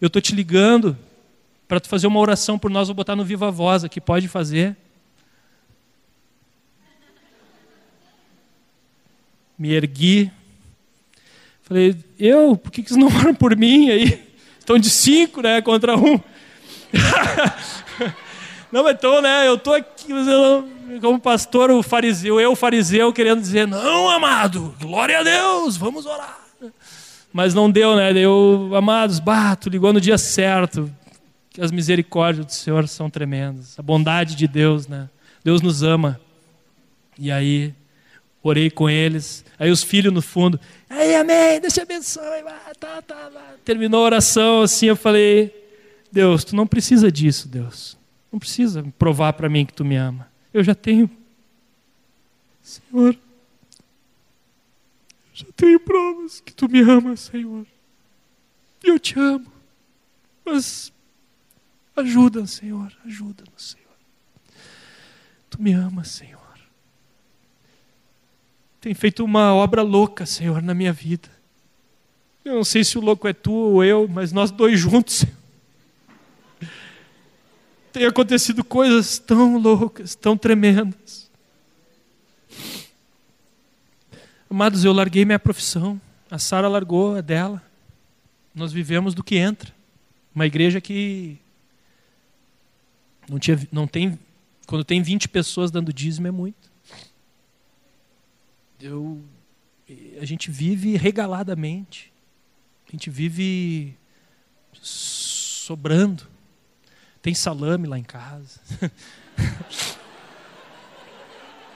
[0.00, 0.96] Eu estou te ligando
[1.68, 4.76] para tu fazer uma oração por nós, vou botar no Viva Voz aqui, pode fazer.
[9.58, 10.30] Me ergui,
[11.72, 12.54] Falei, eu?
[12.54, 14.22] Por que, que vocês não oram por mim aí?
[14.58, 15.62] Estão de cinco, né?
[15.62, 16.20] Contra um.
[18.70, 19.48] não, então, né?
[19.48, 20.08] Eu estou aqui,
[21.00, 26.40] como pastor, o fariseu, eu, fariseu, querendo dizer, não, amado, glória a Deus, vamos orar.
[27.32, 28.12] Mas não deu, né?
[28.12, 30.92] Deu, amados, bato, ligou no dia certo.
[31.48, 33.78] Que as misericórdias do Senhor são tremendas.
[33.78, 35.08] A bondade de Deus, né?
[35.42, 36.20] Deus nos ama.
[37.18, 37.74] E aí,
[38.42, 39.44] orei com eles.
[39.58, 42.42] Aí os filhos no fundo, aí amém, Deus te abençoe.
[42.78, 43.54] Tá, tá, tá.
[43.64, 45.54] Terminou a oração assim, eu falei,
[46.10, 47.96] Deus, tu não precisa disso, Deus.
[48.30, 50.28] Não precisa provar para mim que tu me ama.
[50.52, 51.10] Eu já tenho.
[52.62, 53.16] Senhor,
[55.34, 57.66] já tenho provas que tu me amas, Senhor.
[58.82, 59.50] Eu te amo.
[60.44, 60.92] Mas
[61.96, 63.82] ajuda, Senhor, ajuda-nos, Senhor.
[65.50, 66.41] Tu me amas, Senhor.
[68.82, 71.28] Tem feito uma obra louca, Senhor, na minha vida.
[72.44, 75.36] Eu não sei se o louco é tu ou eu, mas nós dois juntos, Senhor.
[77.92, 81.30] Tem acontecido coisas tão loucas, tão tremendas.
[84.50, 86.00] Amados, eu larguei minha profissão.
[86.28, 87.62] A Sara largou a dela.
[88.52, 89.72] Nós vivemos do que entra.
[90.34, 91.38] Uma igreja que
[93.28, 94.18] não, tinha, não tem.
[94.66, 96.71] Quando tem 20 pessoas dando dízimo é muito.
[98.84, 99.22] Eu,
[100.20, 102.12] a gente vive regaladamente.
[102.88, 103.96] A gente vive
[104.72, 106.24] sobrando.
[107.22, 108.58] Tem salame lá em casa.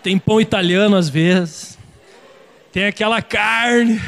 [0.02, 1.78] tem pão italiano às vezes.
[2.72, 4.02] Tem aquela carne.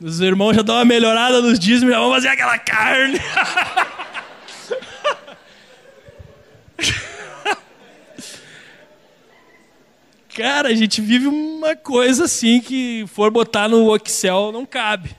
[0.00, 3.20] Os irmãos já dão uma melhorada nos dízimos, já vão fazer aquela carne.
[10.36, 15.16] Cara, a gente vive uma coisa assim que for botar no Excel não cabe.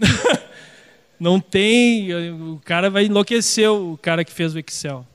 [1.20, 5.06] não tem, o cara vai enlouquecer o cara que fez o Excel.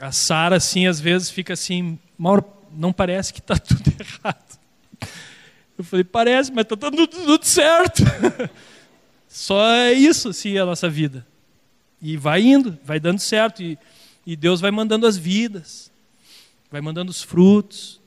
[0.00, 4.58] A Sara assim às vezes fica assim, Mauro, não parece que está tudo errado.
[5.78, 8.02] Eu falei, parece, mas está tudo, tudo certo.
[9.28, 11.24] Só é isso, assim, a nossa vida.
[12.02, 13.62] E vai indo, vai dando certo.
[13.62, 13.78] E,
[14.26, 15.92] e Deus vai mandando as vidas,
[16.70, 18.00] vai mandando os frutos.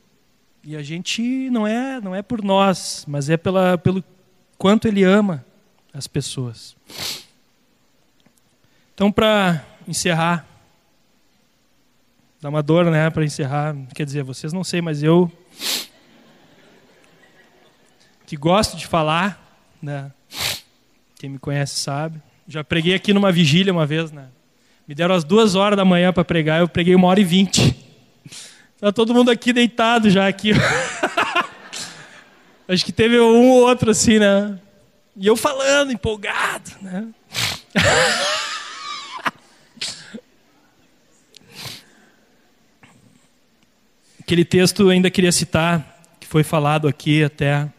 [0.63, 4.03] E a gente não é, não é por nós, mas é pela, pelo
[4.57, 5.43] quanto Ele ama
[5.93, 6.75] as pessoas.
[8.93, 10.45] Então, para encerrar,
[12.39, 13.75] dá uma dor, né, para encerrar.
[13.95, 15.31] Quer dizer, vocês não sei, mas eu
[18.27, 20.11] que gosto de falar, né?
[21.15, 22.21] Quem me conhece sabe.
[22.47, 24.27] Já preguei aqui numa vigília uma vez, né?
[24.87, 27.80] Me deram as duas horas da manhã para pregar, eu preguei uma hora e vinte.
[28.81, 30.53] Tá todo mundo aqui deitado já aqui.
[32.67, 34.57] Acho que teve um ou outro assim, né?
[35.15, 37.07] E eu falando, empolgado, né?
[44.19, 47.69] Aquele texto eu ainda queria citar, que foi falado aqui até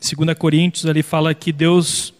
[0.00, 2.14] 2 Coríntios ali fala que Deus,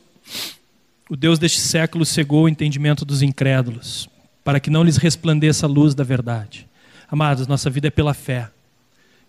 [1.08, 4.08] o Deus deste século cegou o entendimento dos incrédulos,
[4.42, 6.66] para que não lhes resplandeça a luz da verdade.
[7.10, 8.50] Amados, nossa vida é pela fé.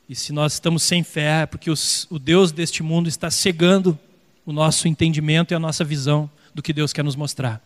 [0.10, 3.98] E se nós estamos sem fé, é porque os, o Deus deste mundo está cegando
[4.46, 7.62] o nosso entendimento e a nossa visão do que Deus quer nos mostrar.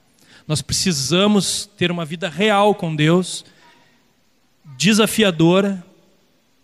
[0.48, 3.44] Nós precisamos ter uma vida real com Deus,
[4.78, 5.84] desafiadora,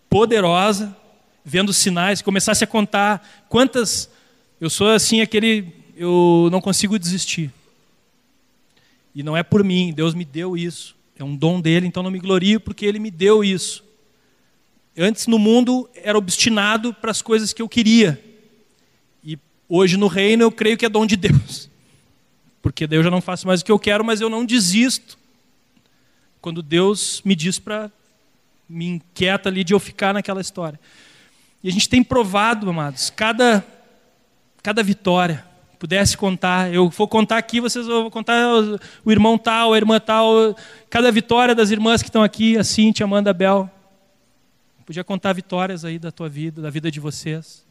[0.08, 0.96] poderosa,
[1.44, 4.12] vendo sinais, começasse a contar quantas.
[4.62, 5.74] Eu sou assim, aquele.
[5.96, 7.52] Eu não consigo desistir.
[9.16, 10.99] E não é por mim, Deus me deu isso.
[11.20, 13.84] É um dom dele, então não me glorio porque ele me deu isso.
[14.98, 18.24] Antes no mundo era obstinado para as coisas que eu queria.
[19.22, 21.70] E hoje no reino eu creio que é dom de Deus.
[22.64, 25.18] Porque Deus já não faço mais o que eu quero, mas eu não desisto.
[26.42, 27.92] Quando Deus me diz para
[28.68, 30.80] me inquieta ali de eu ficar naquela história.
[31.62, 33.66] E a gente tem provado, amados, cada,
[34.64, 35.46] cada vitória.
[35.80, 38.36] Pudesse contar, eu vou contar aqui, vocês vão contar
[39.06, 40.54] o irmão tal, a irmã tal,
[40.90, 43.72] cada vitória das irmãs que estão aqui, a Cintia, Amanda, a Bel.
[44.86, 47.66] Podia contar vitórias aí da tua vida, da vida de vocês.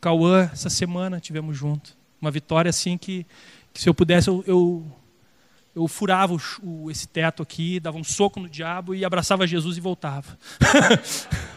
[0.00, 1.94] Cauã, essa semana tivemos junto.
[2.22, 3.26] Uma vitória assim que,
[3.74, 4.86] que se eu pudesse, eu, eu,
[5.76, 9.80] eu furava o, esse teto aqui, dava um soco no diabo e abraçava Jesus e
[9.80, 10.38] voltava.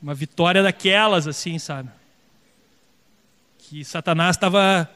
[0.00, 1.90] Uma vitória daquelas, assim, sabe?
[3.68, 4.90] Que Satanás estava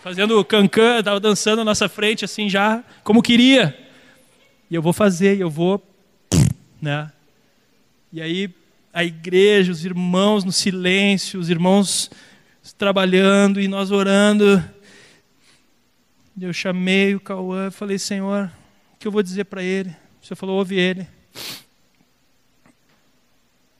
[0.00, 3.76] fazendo cancã, estava dançando na nossa frente, assim, já como queria.
[4.70, 5.84] E eu vou fazer, eu vou,
[6.80, 7.10] né?
[8.12, 8.54] E aí
[8.92, 12.08] a igreja, os irmãos no silêncio, os irmãos
[12.78, 14.62] trabalhando e nós orando.
[16.40, 18.48] Eu chamei o Cauã falei, Senhor,
[18.94, 19.90] o que eu vou dizer para ele?
[20.22, 21.04] O Senhor falou, ouve ele.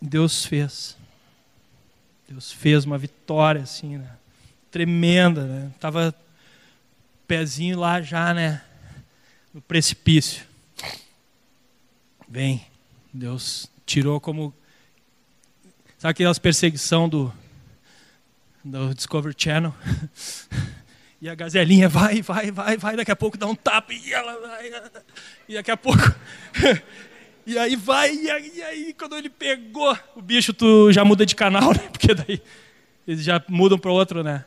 [0.03, 0.99] Deus fez.
[2.29, 4.11] Deus fez uma vitória assim, né?
[4.71, 5.73] Tremenda, né?
[5.81, 6.15] Tava
[7.27, 8.63] pezinho lá já, né?
[9.53, 10.45] No precipício.
[12.29, 12.67] Bem,
[13.15, 14.53] Deus tirou como
[15.97, 17.33] sabe aquelas perseguição do
[18.63, 19.75] do Discovery Channel?
[21.21, 24.41] E a gazelinha vai, vai, vai, vai, daqui a pouco dá um tapa e ela
[24.41, 24.71] vai.
[25.49, 25.99] E daqui a pouco.
[27.49, 31.25] e aí vai, e aí, e aí, quando ele pegou o bicho, tu já muda
[31.25, 31.89] de canal, né?
[31.91, 32.43] Porque daí
[33.07, 34.45] eles já mudam para outro, né?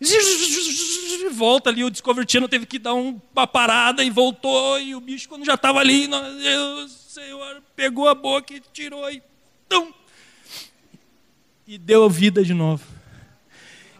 [1.30, 5.28] Volta ali, o Discovery Channel teve que dar uma parada e voltou, e o bicho,
[5.28, 9.22] quando já estava ali, Deus, Senhor, pegou a boca e tirou e.
[9.68, 9.92] Tum,
[11.64, 12.84] e deu vida de novo.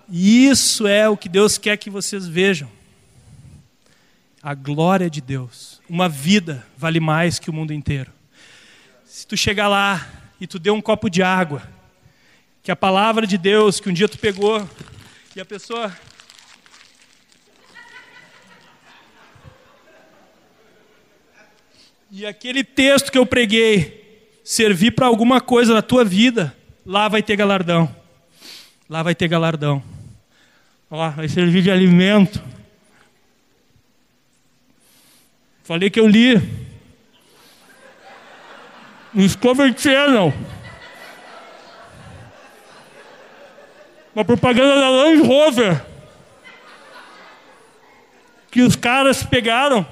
[0.09, 2.69] E isso é o que Deus quer que vocês vejam.
[4.43, 5.72] A glória de Deus.
[5.89, 8.11] Uma vida vale mais que o mundo inteiro.
[9.05, 10.09] Se tu chegar lá
[10.41, 11.63] e tu deu um copo de água,
[12.63, 14.69] que a palavra de Deus que um dia tu pegou
[15.35, 15.93] e a pessoa
[22.11, 24.03] e aquele texto que eu preguei
[24.45, 26.55] servir para alguma coisa na tua vida,
[26.85, 27.95] lá vai ter galardão.
[28.89, 29.83] Lá vai ter galardão.
[30.91, 32.43] Ó, vai servir de alimento.
[35.65, 36.37] Falei que eu li.
[39.15, 40.33] No Discovery Channel.
[44.15, 45.85] Uma propaganda da Land Rover.
[48.51, 49.87] Que os caras pegaram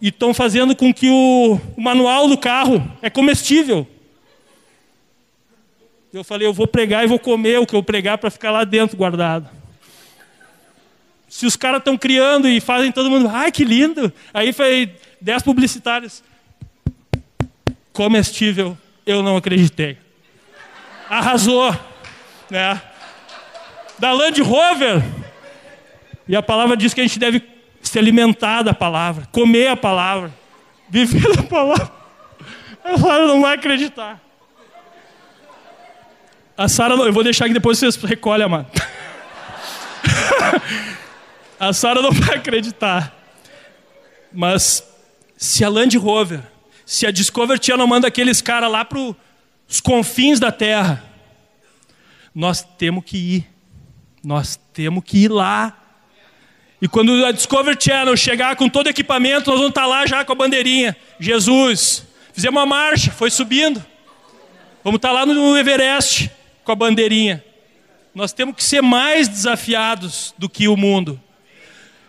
[0.00, 3.86] e estão fazendo com que o, o manual do carro é comestível.
[6.12, 8.64] Eu falei, eu vou pregar e vou comer o que eu pregar para ficar lá
[8.64, 9.57] dentro guardado.
[11.28, 14.12] Se os caras estão criando e fazem todo mundo, ai que lindo.
[14.32, 16.22] Aí foi dez publicitários.
[17.92, 19.98] Comestível, eu não acreditei.
[21.08, 21.76] Arrasou.
[22.50, 22.80] Né?
[23.98, 25.02] Da Land Rover.
[26.26, 27.42] E a palavra diz que a gente deve
[27.82, 30.32] se alimentar da palavra, comer a palavra,
[30.88, 31.90] viver a palavra.
[32.84, 34.20] Eu falo, não vai acreditar.
[36.56, 38.66] A Sara, eu vou deixar que depois vocês recolhem, mano.
[41.58, 43.14] a Sara não vai acreditar.
[44.32, 44.84] Mas
[45.36, 46.42] se a Land Rover,
[46.84, 51.04] se a Discovery Channel manda aqueles caras lá para os confins da Terra,
[52.34, 53.46] nós temos que ir.
[54.22, 55.76] Nós temos que ir lá.
[56.80, 60.06] E quando a Discovery Channel chegar com todo o equipamento, nós vamos estar tá lá
[60.06, 60.96] já com a bandeirinha.
[61.18, 63.84] Jesus, fizemos uma marcha, foi subindo.
[64.84, 66.30] Vamos estar tá lá no Everest
[66.64, 67.44] com a bandeirinha.
[68.14, 71.20] Nós temos que ser mais desafiados do que o mundo.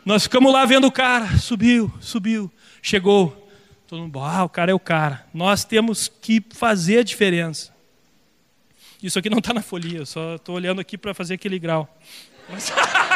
[0.09, 2.51] Nós ficamos lá vendo o cara, subiu, subiu,
[2.81, 3.47] chegou.
[3.87, 5.23] Todo mundo, ah, o cara é o cara.
[5.31, 7.71] Nós temos que fazer a diferença.
[9.03, 11.87] Isso aqui não está na folia, eu só estou olhando aqui para fazer aquele grau.
[12.49, 12.73] Mas...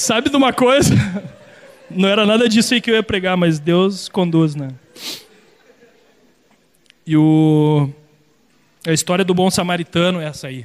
[0.00, 0.94] Sabe de uma coisa?
[1.90, 4.70] Não era nada disso aí que eu ia pregar, mas Deus conduz, né?
[7.06, 7.86] E o...
[8.86, 10.64] a história do bom samaritano é essa aí.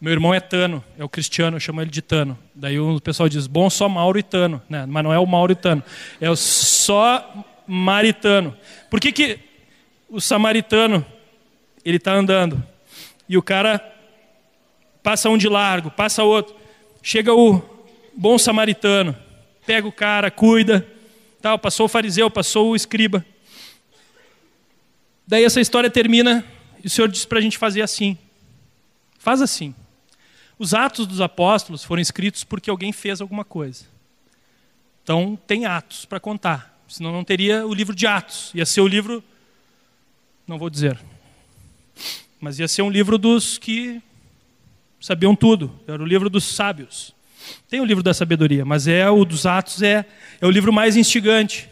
[0.00, 2.36] Meu irmão é Tano, é o Cristiano, eu chamo ele de Tano.
[2.52, 4.84] Daí o pessoal diz, bom só Mauro e Tano, né?
[4.88, 5.80] mas não é o Mauro e Tano,
[6.20, 8.56] é o só Maritano.
[8.90, 9.38] Por que, que
[10.08, 11.06] o samaritano,
[11.84, 12.60] ele está andando,
[13.28, 13.80] e o cara
[15.00, 16.56] passa um de largo, passa outro,
[17.02, 17.62] chega o,
[18.16, 19.16] bom samaritano.
[19.66, 20.86] Pega o cara, cuida.
[21.40, 23.24] Tal, passou o fariseu, passou o escriba.
[25.26, 26.44] Daí essa história termina
[26.82, 28.18] e o Senhor diz para a gente fazer assim.
[29.18, 29.74] Faz assim.
[30.58, 33.84] Os Atos dos Apóstolos foram escritos porque alguém fez alguma coisa.
[35.02, 36.78] Então tem Atos para contar.
[36.88, 38.50] Senão não teria o livro de Atos.
[38.54, 39.22] Ia ser o livro.
[40.46, 40.98] Não vou dizer.
[42.40, 44.02] Mas ia ser um livro dos que
[45.00, 45.78] sabiam tudo.
[45.86, 47.14] Era o livro dos sábios.
[47.68, 50.04] Tem o livro da sabedoria, mas é o dos Atos é,
[50.40, 51.68] é o livro mais instigante.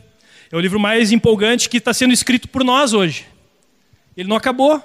[0.51, 3.27] É o livro mais empolgante que está sendo escrito por nós hoje.
[4.17, 4.83] Ele não acabou.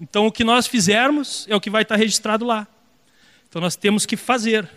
[0.00, 2.66] Então o que nós fizermos é o que vai estar registrado lá.
[3.48, 4.68] Então nós temos que fazer.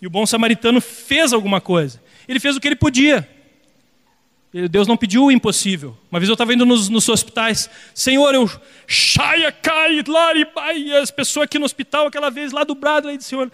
[0.00, 2.02] E o bom samaritano fez alguma coisa.
[2.26, 3.28] Ele fez o que ele podia.
[4.70, 5.96] Deus não pediu o impossível.
[6.10, 8.50] Uma vez eu estava indo nos, nos, hospitais, Senhor, eu
[8.86, 10.02] chaia, cai,
[10.74, 13.52] e as pessoas aqui no hospital, aquela vez lá do brado, aí, Senhor,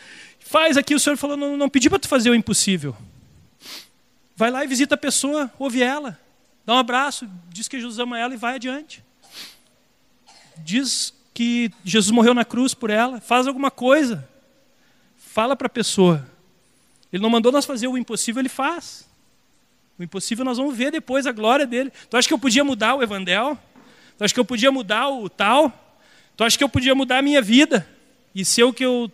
[0.53, 2.95] Faz aqui, o Senhor falou, não, não pedi para tu fazer o impossível.
[4.37, 6.21] Vai lá e visita a pessoa, ouve ela,
[6.67, 9.03] dá um abraço, diz que Jesus ama ela e vai adiante.
[10.59, 14.29] Diz que Jesus morreu na cruz por ela, faz alguma coisa.
[15.17, 16.29] Fala para a pessoa.
[17.11, 19.09] Ele não mandou nós fazer o impossível, ele faz.
[19.99, 21.91] O impossível nós vamos ver depois a glória dele.
[22.11, 23.59] Tu acha que eu podia mudar o Evandel?
[24.19, 25.73] Tu acha que eu podia mudar o tal?
[26.37, 27.89] Tu acha que eu podia mudar a minha vida?
[28.35, 29.11] E ser o que eu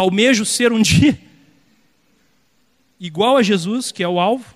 [0.00, 1.18] almejo ser um dia
[3.00, 4.54] igual a Jesus, que é o alvo,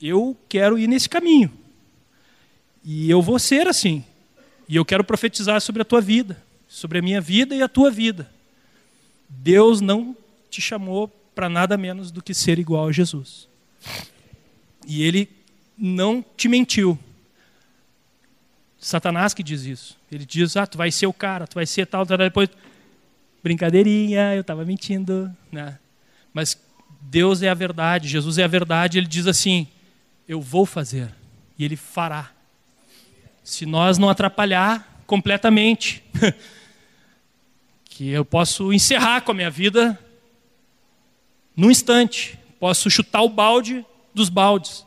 [0.00, 1.52] eu quero ir nesse caminho.
[2.84, 4.04] E eu vou ser assim.
[4.68, 7.88] E eu quero profetizar sobre a tua vida, sobre a minha vida e a tua
[7.88, 8.28] vida.
[9.28, 10.16] Deus não
[10.50, 13.48] te chamou para nada menos do que ser igual a Jesus.
[14.86, 15.28] E ele
[15.78, 16.98] não te mentiu.
[18.76, 19.96] Satanás que diz isso.
[20.10, 22.50] Ele diz: "Ah, tu vai ser o cara, tu vai ser tal, tal, depois
[23.42, 25.78] brincadeirinha, eu estava mentindo, né?
[26.32, 26.58] Mas
[27.00, 29.66] Deus é a verdade, Jesus é a verdade, ele diz assim:
[30.28, 31.12] eu vou fazer
[31.58, 32.30] e ele fará.
[33.42, 36.02] Se nós não atrapalhar completamente,
[37.84, 39.98] que eu posso encerrar com a minha vida
[41.56, 43.84] num instante, posso chutar o balde
[44.14, 44.86] dos baldes,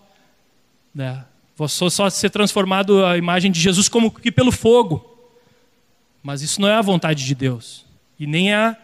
[0.94, 1.26] né?
[1.58, 5.14] Vou só ser transformado a imagem de Jesus como que pelo fogo.
[6.22, 7.85] Mas isso não é a vontade de Deus.
[8.20, 8.78] E nem é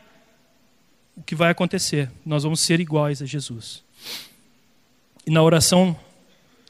[1.15, 2.11] o que vai acontecer.
[2.25, 3.83] Nós vamos ser iguais a Jesus.
[5.25, 5.97] E na oração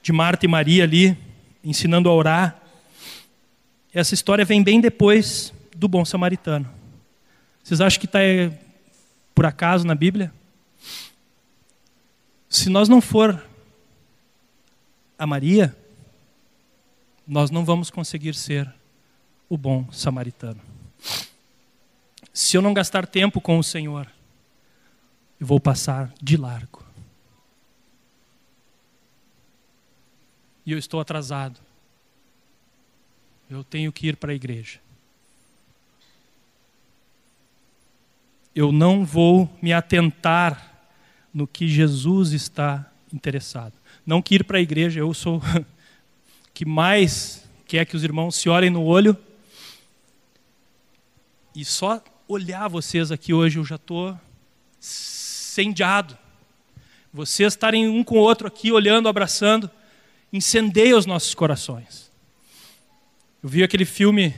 [0.01, 1.17] de Marta e Maria ali,
[1.63, 2.61] ensinando a orar,
[3.93, 6.69] essa história vem bem depois do bom samaritano.
[7.63, 8.19] Vocês acham que está
[9.35, 10.33] por acaso na Bíblia?
[12.49, 13.41] Se nós não for
[15.17, 15.75] a Maria,
[17.27, 18.71] nós não vamos conseguir ser
[19.47, 20.59] o bom samaritano.
[22.33, 24.07] Se eu não gastar tempo com o Senhor,
[25.39, 26.85] eu vou passar de largo.
[30.65, 31.59] E eu estou atrasado.
[33.49, 34.79] Eu tenho que ir para a igreja.
[38.55, 40.89] Eu não vou me atentar
[41.33, 43.73] no que Jesus está interessado.
[44.05, 45.41] Não que ir para a igreja, eu sou
[46.53, 49.17] que mais quer que os irmãos se olhem no olho.
[51.55, 52.01] E só
[52.33, 54.17] olhar vocês aqui hoje eu já estou
[54.79, 56.17] incendiado.
[57.13, 59.69] Vocês estarem um com o outro aqui, olhando, abraçando,
[60.31, 62.09] incendeia os nossos corações.
[63.43, 64.33] Eu vi aquele filme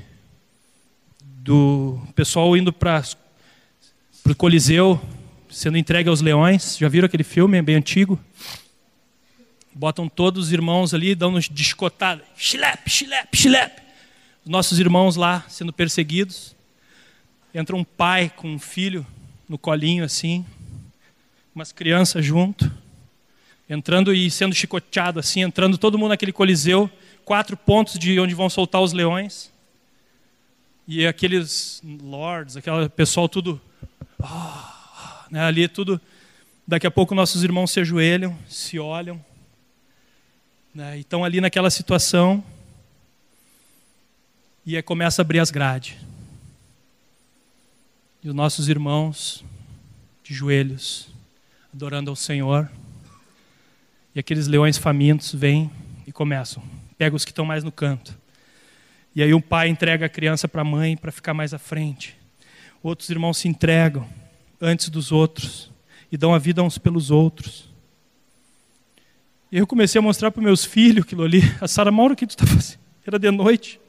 [1.24, 3.04] do pessoal indo para
[4.28, 5.00] o Coliseu,
[5.52, 6.78] sendo entregue aos leões.
[6.80, 7.60] Já viram aquele filme?
[7.60, 8.20] É bem antigo.
[9.72, 12.24] Botam todos os irmãos ali, dão nos descotada.
[12.36, 13.84] Xilepe, xilepe.
[14.44, 16.56] Os nossos irmãos lá sendo perseguidos.
[17.54, 19.06] Entra um pai com um filho
[19.48, 20.46] no colinho assim
[21.54, 22.72] umas crianças junto,
[23.70, 26.90] entrando e sendo chicoteado assim, entrando todo mundo naquele coliseu,
[27.24, 29.52] quatro pontos de onde vão soltar os leões.
[30.88, 33.62] E aqueles lords, aquele pessoal tudo
[34.20, 36.02] oh, né, ali tudo
[36.68, 39.24] daqui a pouco nossos irmãos se ajoelham, se olham,
[40.74, 42.44] né, e estão ali naquela situação
[44.66, 45.96] e aí começa a abrir as grades.
[48.24, 49.44] E os nossos irmãos
[50.24, 51.10] de joelhos
[51.74, 52.72] adorando ao Senhor.
[54.16, 55.70] E aqueles leões famintos vêm
[56.08, 56.64] e começam.
[56.98, 58.18] Pega os que estão mais no canto.
[59.14, 62.16] E aí um pai entrega a criança para a mãe para ficar mais à frente.
[62.82, 64.08] Outros irmãos se entregam
[64.62, 65.70] antes dos outros
[66.10, 67.70] e dão a vida uns pelos outros.
[69.52, 71.42] E eu comecei a mostrar para meus filhos aquilo ali.
[71.60, 72.80] A Sara, Mauro, o que tu está fazendo?
[73.06, 73.82] Era de noite.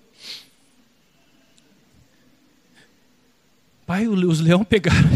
[3.86, 5.10] Pai, os leões pegaram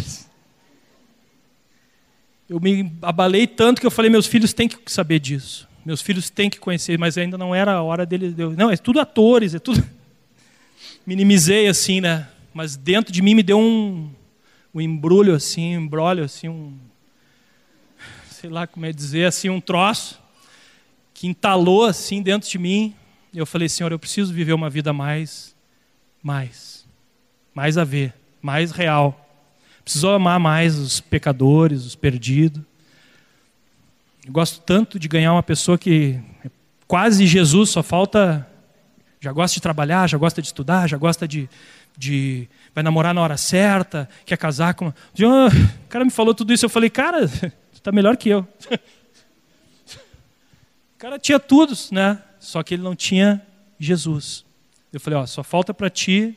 [2.49, 5.69] eu me abalei tanto que eu falei: meus filhos têm que saber disso.
[5.85, 8.35] Meus filhos têm que conhecer, mas ainda não era a hora deles.
[8.57, 9.87] Não, é tudo atores, é tudo.
[11.07, 12.29] Minimizei assim, né?
[12.53, 14.11] Mas dentro de mim me deu um,
[14.75, 16.75] um embrulho assim, um embrolho assim, um.
[18.31, 20.19] Sei lá como é dizer, assim, um troço
[21.13, 22.95] que entalou assim dentro de mim.
[23.35, 25.55] Eu falei: Senhor, eu preciso viver uma vida mais,
[26.23, 26.87] mais,
[27.55, 28.15] mais a ver,
[28.49, 29.29] mais real
[29.89, 32.63] Precisou amar mais os pecadores, os perdidos.
[34.23, 36.51] Eu gosto tanto de ganhar uma pessoa que é
[36.87, 38.47] quase Jesus, só falta.
[39.19, 41.49] Já gosta de trabalhar, já gosta de estudar, já gosta de.
[41.97, 44.89] de vai namorar na hora certa, quer casar com.
[44.89, 48.47] O cara me falou tudo isso, eu falei, cara, você está melhor que eu.
[50.95, 52.21] O cara tinha tudo, né?
[52.41, 53.41] Só que ele não tinha
[53.79, 54.45] Jesus.
[54.93, 56.37] Eu falei, ó, só falta para ti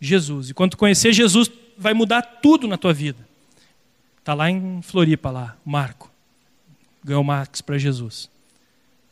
[0.00, 0.50] Jesus.
[0.50, 3.28] E quando conhecer Jesus, vai mudar tudo na tua vida.
[4.18, 6.10] Está lá em Floripa, lá, o Marco.
[7.04, 8.30] Ganhou Max para Jesus.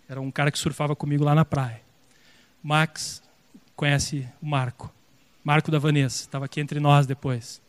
[0.08, 1.80] Era um cara que surfava comigo lá na praia.
[2.62, 3.22] Max
[3.76, 4.92] conhece o Marco.
[5.44, 7.60] Marco da Vanessa, estava aqui entre nós depois.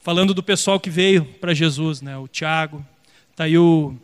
[0.00, 2.16] Falando do pessoal que veio para Jesus, né?
[2.16, 2.84] o Tiago,
[3.30, 3.94] está aí o,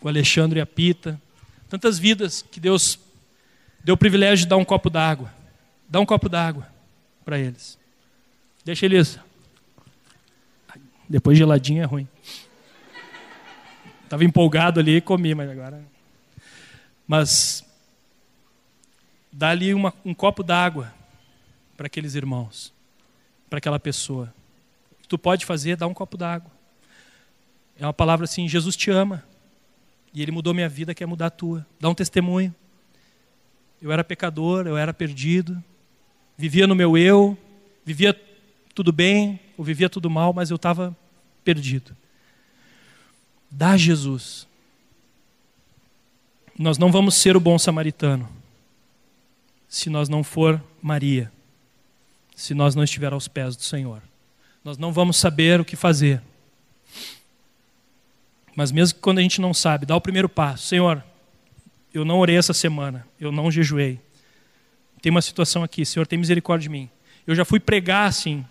[0.00, 1.20] o Alexandre e a Pita.
[1.68, 2.98] Tantas vidas que Deus
[3.82, 5.32] deu o privilégio de dar um copo d'água.
[5.88, 6.73] Dá um copo d'água
[7.24, 7.78] para eles.
[8.64, 9.18] Deixa eles
[11.08, 12.08] Depois geladinho é ruim.
[14.04, 15.84] Estava empolgado ali e comi, mas agora.
[17.06, 17.64] Mas
[19.32, 20.92] dá ali uma, um copo d'água
[21.76, 22.72] para aqueles irmãos,
[23.50, 24.32] para aquela pessoa.
[25.08, 26.50] Tu pode fazer é dar um copo d'água.
[27.78, 29.24] É uma palavra assim: Jesus te ama.
[30.12, 31.66] E ele mudou minha vida, quer mudar a tua.
[31.80, 32.54] Dá um testemunho.
[33.82, 35.62] Eu era pecador, eu era perdido,
[36.36, 37.36] vivia no meu eu,
[37.84, 38.18] vivia
[38.74, 40.96] tudo bem, ou vivia tudo mal, mas eu estava
[41.44, 41.96] perdido.
[43.50, 44.46] Dá Jesus.
[46.58, 48.28] Nós não vamos ser o bom samaritano
[49.74, 51.32] se nós não for Maria,
[52.36, 54.00] se nós não estiver aos pés do Senhor.
[54.62, 56.22] Nós não vamos saber o que fazer.
[58.54, 60.68] Mas mesmo que quando a gente não sabe, dá o primeiro passo.
[60.68, 61.02] Senhor,
[61.92, 64.00] eu não orei essa semana, eu não jejuei.
[65.04, 66.88] Tem uma situação aqui, Senhor, tem misericórdia de mim.
[67.26, 68.42] Eu já fui pregar assim,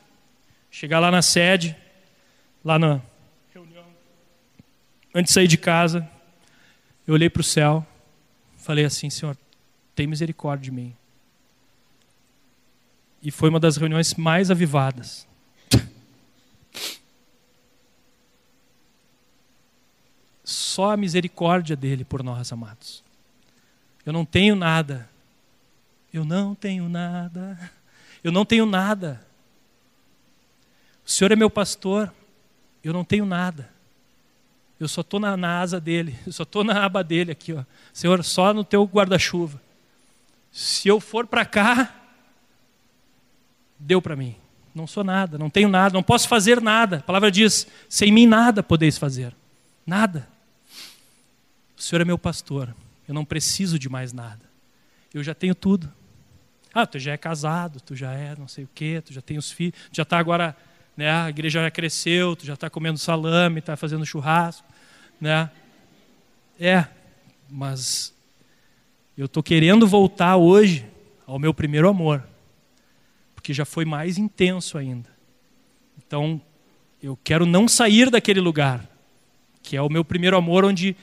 [0.69, 1.75] chegar lá na sede,
[2.63, 3.01] lá na
[3.51, 3.83] reunião,
[5.15, 6.07] antes de sair de casa,
[7.07, 7.83] eu olhei para o céu,
[8.55, 9.35] falei assim, Senhor,
[9.95, 10.95] tem misericórdia de mim.
[13.19, 15.27] E foi uma das reuniões mais avivadas.
[20.43, 23.03] Só a misericórdia dele por nós, amados.
[24.05, 25.11] Eu não tenho nada.
[26.13, 27.71] Eu não tenho nada.
[28.23, 29.25] Eu não tenho nada.
[31.05, 32.13] O Senhor é meu pastor.
[32.83, 33.69] Eu não tenho nada.
[34.79, 36.15] Eu só estou na, na, asa dele.
[36.27, 37.53] Eu só estou na aba dele aqui.
[37.53, 37.63] Ó.
[37.91, 39.61] Senhor, só no teu guarda-chuva.
[40.51, 41.95] Se eu for para cá,
[43.79, 44.35] deu para mim.
[44.73, 46.97] Não sou nada, não tenho nada, não posso fazer nada.
[46.97, 49.35] A palavra diz: sem mim nada podeis fazer.
[49.85, 50.27] Nada.
[51.75, 52.75] O Senhor é meu pastor.
[53.07, 54.41] Eu não preciso de mais nada.
[55.11, 55.91] Eu já tenho tudo.
[56.73, 59.37] Ah, tu já é casado, tu já é não sei o quê, tu já tem
[59.37, 60.55] os filhos, tu já está agora,
[60.97, 64.67] né, a igreja já cresceu, tu já está comendo salame, está fazendo churrasco,
[65.21, 65.49] né?
[66.59, 66.85] É,
[67.49, 68.13] mas
[69.17, 70.85] eu estou querendo voltar hoje
[71.27, 72.27] ao meu primeiro amor,
[73.35, 75.09] porque já foi mais intenso ainda.
[75.97, 76.41] Então,
[77.01, 78.87] eu quero não sair daquele lugar,
[79.61, 80.95] que é o meu primeiro amor, onde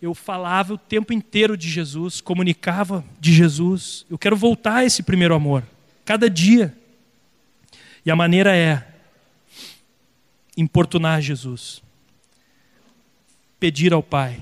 [0.00, 4.06] eu falava o tempo inteiro de Jesus, comunicava de Jesus.
[4.08, 5.62] Eu quero voltar a esse primeiro amor,
[6.04, 6.74] cada dia.
[8.04, 8.86] E a maneira é
[10.56, 11.82] importunar Jesus,
[13.58, 14.40] pedir ao Pai.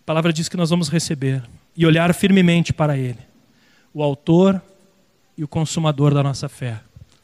[0.00, 1.42] A palavra diz que nós vamos receber
[1.76, 3.18] e olhar firmemente para Ele,
[3.92, 4.62] o Autor
[5.36, 6.80] e o Consumador da nossa fé.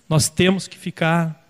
[0.08, 1.40] Nós temos que ficar,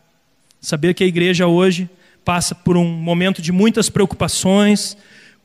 [0.60, 1.88] saber que a igreja hoje
[2.26, 4.96] passa por um momento de muitas preocupações,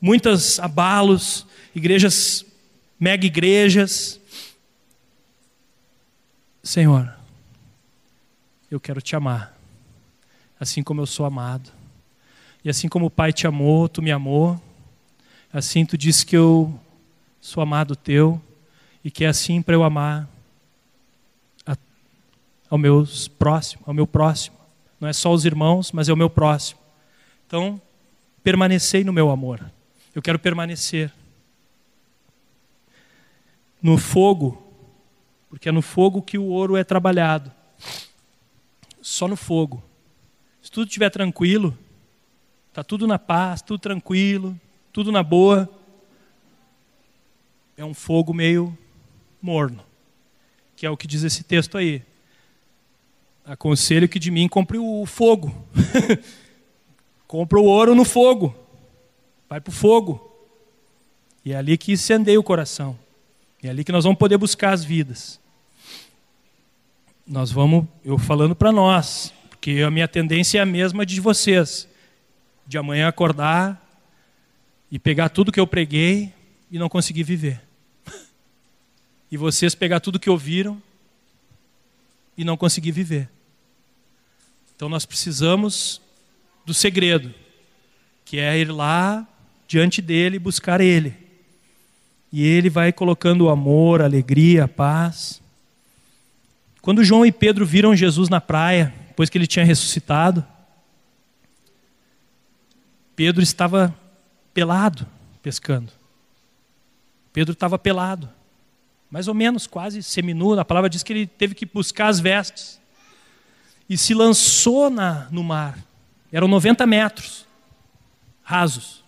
[0.02, 2.44] muitos abalos, igrejas,
[3.00, 4.20] mega igrejas.
[6.64, 7.14] Senhor,
[8.72, 9.56] eu quero te amar,
[10.60, 11.72] assim como eu sou amado.
[12.66, 14.60] E assim como o Pai te amou, tu me amou,
[15.54, 16.74] assim tu disse que eu
[17.40, 18.42] sou amado teu,
[19.04, 20.28] e que é assim para eu amar
[22.68, 23.08] ao meu
[23.38, 24.61] próximo, ao meu próximo.
[25.02, 26.80] Não é só os irmãos, mas é o meu próximo.
[27.48, 27.82] Então,
[28.44, 29.72] permanecei no meu amor.
[30.14, 31.12] Eu quero permanecer.
[33.82, 34.62] No fogo,
[35.50, 37.52] porque é no fogo que o ouro é trabalhado.
[39.02, 39.84] Só no fogo.
[40.62, 41.76] Se tudo estiver tranquilo,
[42.70, 44.56] está tudo na paz, tudo tranquilo,
[44.94, 45.68] tudo na boa,
[47.76, 48.78] é um fogo meio
[49.42, 49.84] morno,
[50.76, 52.04] que é o que diz esse texto aí.
[53.46, 55.56] Aconselho que de mim compre o fogo.
[57.28, 58.56] compre o ouro no fogo.
[59.50, 60.32] Vai para o fogo.
[61.44, 62.98] E é ali que incendeia o coração.
[63.64, 65.40] É ali que nós vamos poder buscar as vidas.
[67.26, 71.88] Nós vamos, eu falando para nós, porque a minha tendência é a mesma de vocês.
[72.68, 73.82] De amanhã acordar
[74.92, 76.34] e pegar tudo que eu preguei
[76.72, 77.62] e não conseguir viver.
[79.32, 80.82] E vocês pegar tudo que ouviram
[82.38, 83.30] e não conseguir viver.
[84.76, 86.02] Então nós precisamos
[86.66, 87.34] do segredo,
[88.26, 89.28] que é ir lá
[89.68, 91.16] diante dele buscar ele.
[92.32, 95.42] E ele vai colocando o amor, a alegria, a paz.
[96.82, 100.46] Quando João e Pedro viram Jesus na praia, depois que ele tinha ressuscitado,
[103.16, 103.94] Pedro estava
[104.54, 105.06] pelado
[105.44, 105.92] pescando.
[107.32, 108.30] Pedro estava pelado
[109.12, 110.60] mais ou menos quase seminu.
[110.60, 112.80] A palavra diz que ele teve que buscar as vestes
[113.88, 115.78] e se lançou na, no mar.
[116.32, 117.46] Eram 90 metros
[118.42, 119.04] rasos.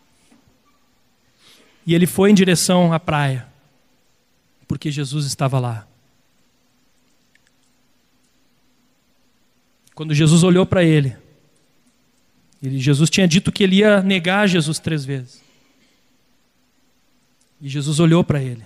[1.88, 3.48] E ele foi em direção à praia,
[4.68, 5.88] porque Jesus estava lá.
[9.94, 11.16] quando Jesus olhou para ele,
[12.62, 15.42] ele, Jesus tinha dito que ele ia negar Jesus três vezes.
[17.62, 18.66] E Jesus olhou para ele.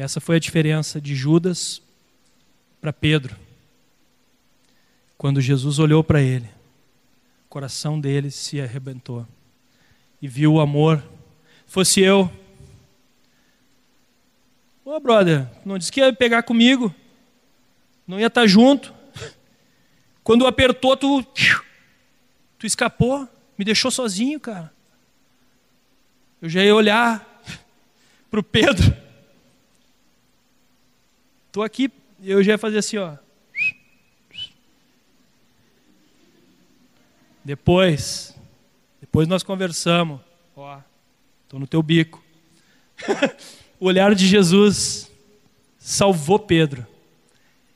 [0.00, 1.82] Essa foi a diferença de Judas
[2.80, 3.34] para Pedro.
[5.16, 6.48] Quando Jesus olhou para ele,
[7.46, 9.26] o coração dele se arrebentou
[10.22, 11.02] e viu o amor.
[11.66, 12.30] Fosse eu,
[14.84, 16.94] ô oh, brother, não disse que ia pegar comigo,
[18.06, 18.94] não ia estar tá junto.
[20.22, 21.24] Quando apertou, tu,
[22.56, 24.72] tu escapou, me deixou sozinho, cara.
[26.40, 27.42] Eu já ia olhar
[28.30, 29.07] para o Pedro.
[31.58, 31.90] Estou aqui,
[32.22, 33.16] eu já ia fazer assim, ó.
[37.44, 38.32] Depois,
[39.00, 40.20] depois nós conversamos.
[40.54, 40.80] Ó,
[41.42, 42.22] estou no teu bico.
[43.80, 45.10] o olhar de Jesus
[45.80, 46.86] salvou Pedro.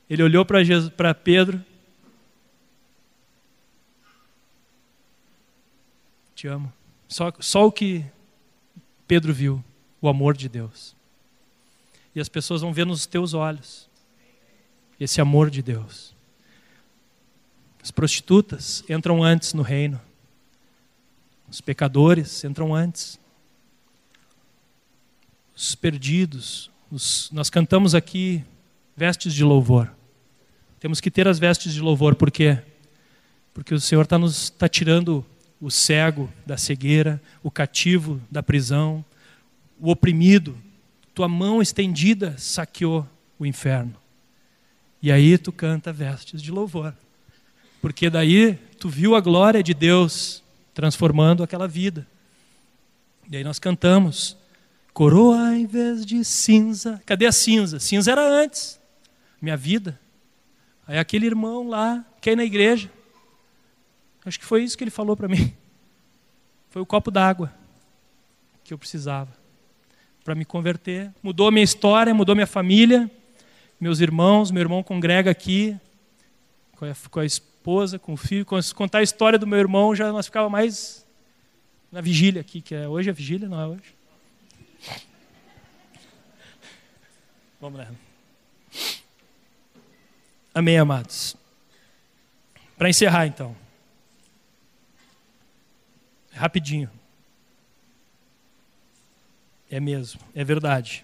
[0.09, 1.61] Ele olhou para Pedro.
[6.33, 6.71] Te amo.
[7.09, 8.05] Só, só o que
[9.05, 9.61] Pedro viu,
[9.99, 10.95] o amor de Deus.
[12.15, 13.89] E as pessoas vão ver nos teus olhos
[14.99, 16.13] esse amor de Deus.
[17.81, 19.99] As prostitutas entram antes no reino.
[21.49, 23.19] Os pecadores entram antes.
[25.55, 26.71] Os perdidos.
[26.89, 28.43] Os, nós cantamos aqui
[28.95, 29.93] vestes de louvor.
[30.79, 32.59] Temos que ter as vestes de louvor, por quê?
[33.53, 35.25] Porque o Senhor está nos tá tirando
[35.59, 39.03] o cego da cegueira, o cativo da prisão,
[39.79, 40.57] o oprimido.
[41.13, 43.07] Tua mão estendida saqueou
[43.37, 43.95] o inferno.
[45.01, 46.95] E aí tu canta vestes de louvor.
[47.81, 50.41] Porque daí tu viu a glória de Deus
[50.73, 52.07] transformando aquela vida.
[53.29, 54.37] E aí nós cantamos:
[54.93, 57.01] coroa em vez de cinza.
[57.05, 57.79] Cadê a cinza?
[57.79, 58.79] Cinza era antes,
[59.41, 59.99] minha vida.
[60.87, 62.89] Aí aquele irmão lá, que é na igreja,
[64.25, 65.53] acho que foi isso que ele falou para mim.
[66.69, 67.53] Foi o copo d'água
[68.63, 69.42] que eu precisava
[70.23, 71.11] para me converter.
[71.21, 73.09] Mudou minha história, mudou minha família
[73.83, 75.77] meus irmãos, meu irmão congrega aqui
[76.77, 78.45] com a, com a esposa, com o filho.
[78.73, 81.05] Contar a história do meu irmão, já nós ficava mais
[81.91, 83.95] na vigília aqui, que é hoje a vigília, não é hoje?
[87.59, 87.91] Vamos lá.
[90.55, 91.35] Amém, amados.
[92.77, 93.53] Para encerrar, então.
[96.31, 96.89] Rapidinho.
[99.73, 101.03] É mesmo, é verdade.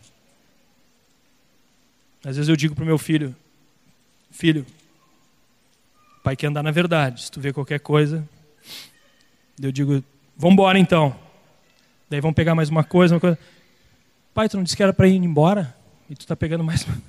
[2.24, 3.36] Às vezes eu digo para o meu filho:
[4.30, 4.64] Filho,
[6.24, 7.24] pai quer andar na verdade.
[7.24, 8.24] Se tu vê qualquer coisa,
[9.60, 10.04] eu digo:
[10.38, 11.20] Vamos embora então.
[12.12, 13.40] Daí vamos pegar mais uma coisa, uma coisa.
[14.36, 15.76] Pai, tu não disse que era para ir embora?
[16.08, 17.02] E tu está pegando mais uma.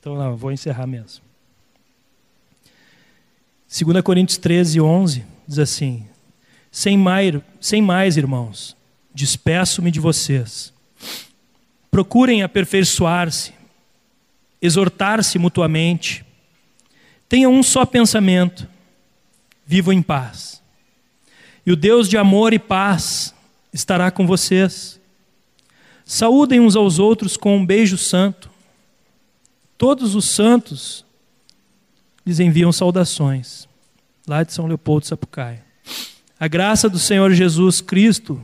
[0.00, 1.22] Então, não, vou encerrar mesmo.
[3.68, 6.06] 2 Coríntios 13, 11 diz assim:
[6.70, 8.74] Sem mais, sem mais irmãos,
[9.14, 10.72] despeço-me de vocês.
[11.90, 13.52] Procurem aperfeiçoar-se
[14.62, 16.24] exortar-se mutuamente.
[17.28, 18.68] Tenham um só pensamento.
[19.66, 20.62] Vivam em paz.
[21.66, 23.34] E o Deus de amor e paz
[23.72, 25.00] estará com vocês.
[26.04, 28.48] Saúdem uns aos outros com um beijo santo.
[29.76, 31.04] Todos os santos
[32.24, 33.68] lhes enviam saudações.
[34.26, 35.64] Lá de São Leopoldo Sapucaia.
[36.38, 38.40] A graça do Senhor Jesus Cristo,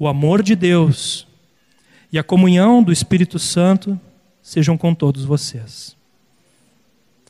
[0.00, 1.26] o amor de Deus
[2.10, 4.00] e a comunhão do Espírito Santo
[4.42, 5.94] sejam com todos vocês.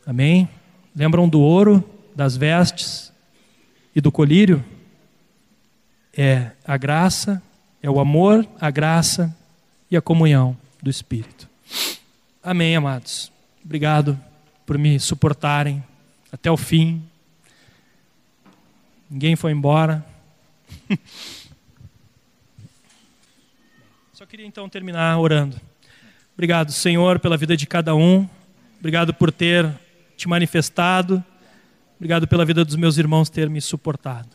[0.06, 0.48] Amém?
[0.94, 1.84] Lembram do ouro,
[2.14, 3.12] das vestes
[3.92, 4.64] e do colírio?
[6.16, 7.42] É a graça,
[7.82, 9.36] é o amor, a graça
[9.90, 11.48] e a comunhão do Espírito.
[12.40, 13.32] Amém, amados.
[13.64, 14.18] Obrigado
[14.64, 15.82] por me suportarem
[16.30, 17.02] até o fim.
[19.10, 20.06] Ninguém foi embora.
[24.30, 25.60] Queria então terminar orando.
[26.34, 28.28] Obrigado, Senhor, pela vida de cada um.
[28.78, 29.68] Obrigado por ter
[30.16, 31.20] te manifestado.
[31.96, 34.28] Obrigado pela vida dos meus irmãos ter me suportado.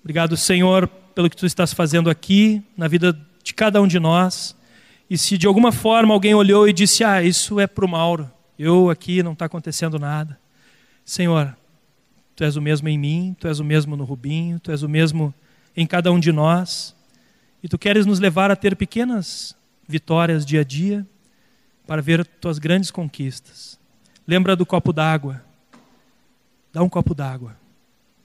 [0.00, 4.56] Obrigado, Senhor, pelo que tu estás fazendo aqui na vida de cada um de nós.
[5.08, 8.28] E se de alguma forma alguém olhou e disse: Ah, isso é para o Mauro,
[8.58, 10.36] eu aqui não está acontecendo nada.
[11.04, 11.56] Senhor,
[12.34, 14.88] tu és o mesmo em mim, tu és o mesmo no Rubinho, tu és o
[14.88, 15.32] mesmo
[15.76, 16.93] em cada um de nós.
[17.64, 19.56] E tu queres nos levar a ter pequenas
[19.88, 21.06] vitórias dia a dia
[21.86, 23.80] para ver tuas grandes conquistas.
[24.26, 25.42] Lembra do copo d'água.
[26.70, 27.56] Dá um copo d'água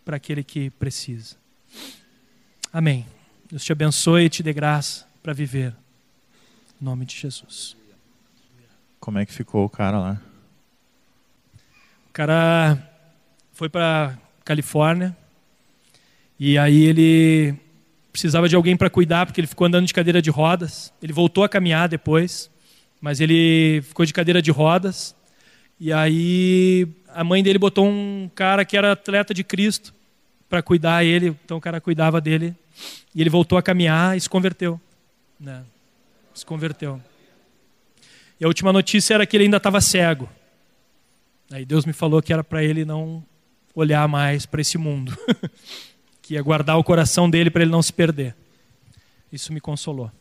[0.03, 1.38] para aquele que precisa.
[2.74, 3.06] Amém.
[3.49, 5.74] Deus te abençoe e te dê graça para viver.
[6.82, 7.78] Em nome de Jesus.
[8.99, 10.22] Como é que ficou o cara lá?
[12.11, 12.78] cara
[13.53, 15.16] foi para Califórnia
[16.38, 17.56] e aí ele
[18.11, 20.94] precisava de alguém para cuidar porque ele ficou andando de cadeira de rodas.
[21.02, 22.49] Ele voltou a caminhar depois,
[22.99, 25.15] mas ele ficou de cadeira de rodas.
[25.80, 29.94] E aí a mãe dele botou um cara que era atleta de Cristo
[30.49, 32.56] para cuidar ele, então o cara cuidava dele.
[33.14, 34.80] E ele voltou a caminhar e se converteu.
[35.40, 35.64] Né?
[36.34, 37.02] Se converteu.
[38.40, 40.30] E a última notícia era que ele ainda estava cego.
[41.52, 43.23] Aí Deus me falou que era para ele não
[43.73, 45.18] olhar mais para esse mundo,
[46.30, 48.36] que ia guardar o coração dele para ele não se perder.
[49.32, 50.12] Isso me consolou.